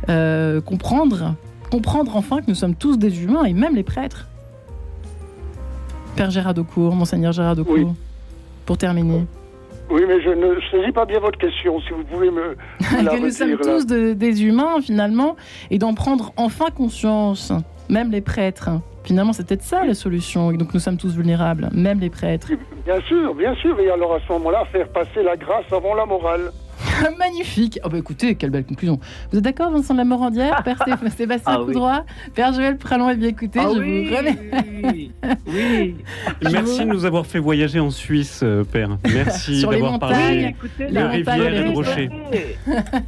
[0.09, 1.35] euh, comprendre,
[1.71, 4.29] comprendre enfin que nous sommes tous des humains, et même les prêtres.
[6.17, 7.95] Père Gérard Daucourt, Monseigneur Gérard Daucourt,
[8.65, 9.27] pour terminer.
[9.91, 11.81] Oui, mais je ne saisis pas bien votre question.
[11.81, 12.57] Si vous pouvez me.
[12.81, 15.37] que nous sommes tous des humains, finalement,
[15.71, 17.53] et d'en prendre enfin conscience,
[17.89, 18.71] même les prêtres.
[19.05, 20.51] Finalement, c'est peut-être ça la solution.
[20.51, 22.49] Et donc, nous sommes tous vulnérables, même les prêtres.
[22.87, 23.79] Bien sûr, bien sûr.
[23.79, 26.51] Et alors, à ce moment-là, faire passer la grâce avant la morale.
[27.19, 27.79] Magnifique.
[27.85, 28.99] Oh bah écoutez, quelle belle conclusion.
[29.31, 30.79] Vous êtes d'accord, Vincent de la Morandière, Père
[31.17, 35.11] Sébastien ah, Coudroy, Père Joël Pralon et bien écoutez, ah je oui, vous remercie.
[35.47, 35.95] Oui,
[36.43, 38.99] Merci de nous avoir fait voyager en Suisse, euh, Père.
[39.13, 42.11] Merci d'avoir parlé de rivières et de rochers.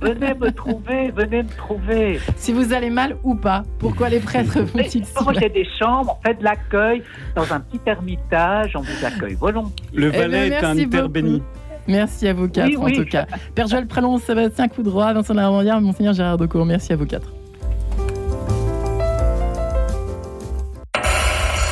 [0.00, 2.20] Venez, me trouver, venez me trouver.
[2.36, 6.18] Si vous allez mal ou pas, pourquoi les prêtres font-ils ça Moi j'ai des chambres,
[6.20, 7.02] on fait de l'accueil
[7.34, 9.86] dans un petit ermitage, on vous accueille volontiers.
[9.92, 11.42] Le eh Valais est un terre béni.
[11.88, 13.26] Merci à vous quatre, en tout cas.
[13.54, 16.66] Père Joël Pralon, Sébastien Coudroy, Vincent Larandière, Monseigneur Gérard Decour.
[16.66, 17.32] Merci à vous quatre.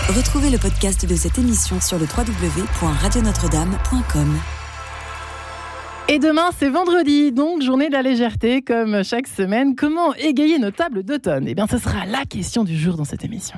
[0.08, 4.38] Retrouvez le podcast de cette émission sur le www.radionotre-dame.com.
[6.08, 9.74] Et demain, c'est vendredi, donc journée de la légèreté, comme chaque semaine.
[9.74, 11.48] Comment égayer nos tables d'automne?
[11.48, 13.56] Eh bien, ce sera la question du jour dans cette émission.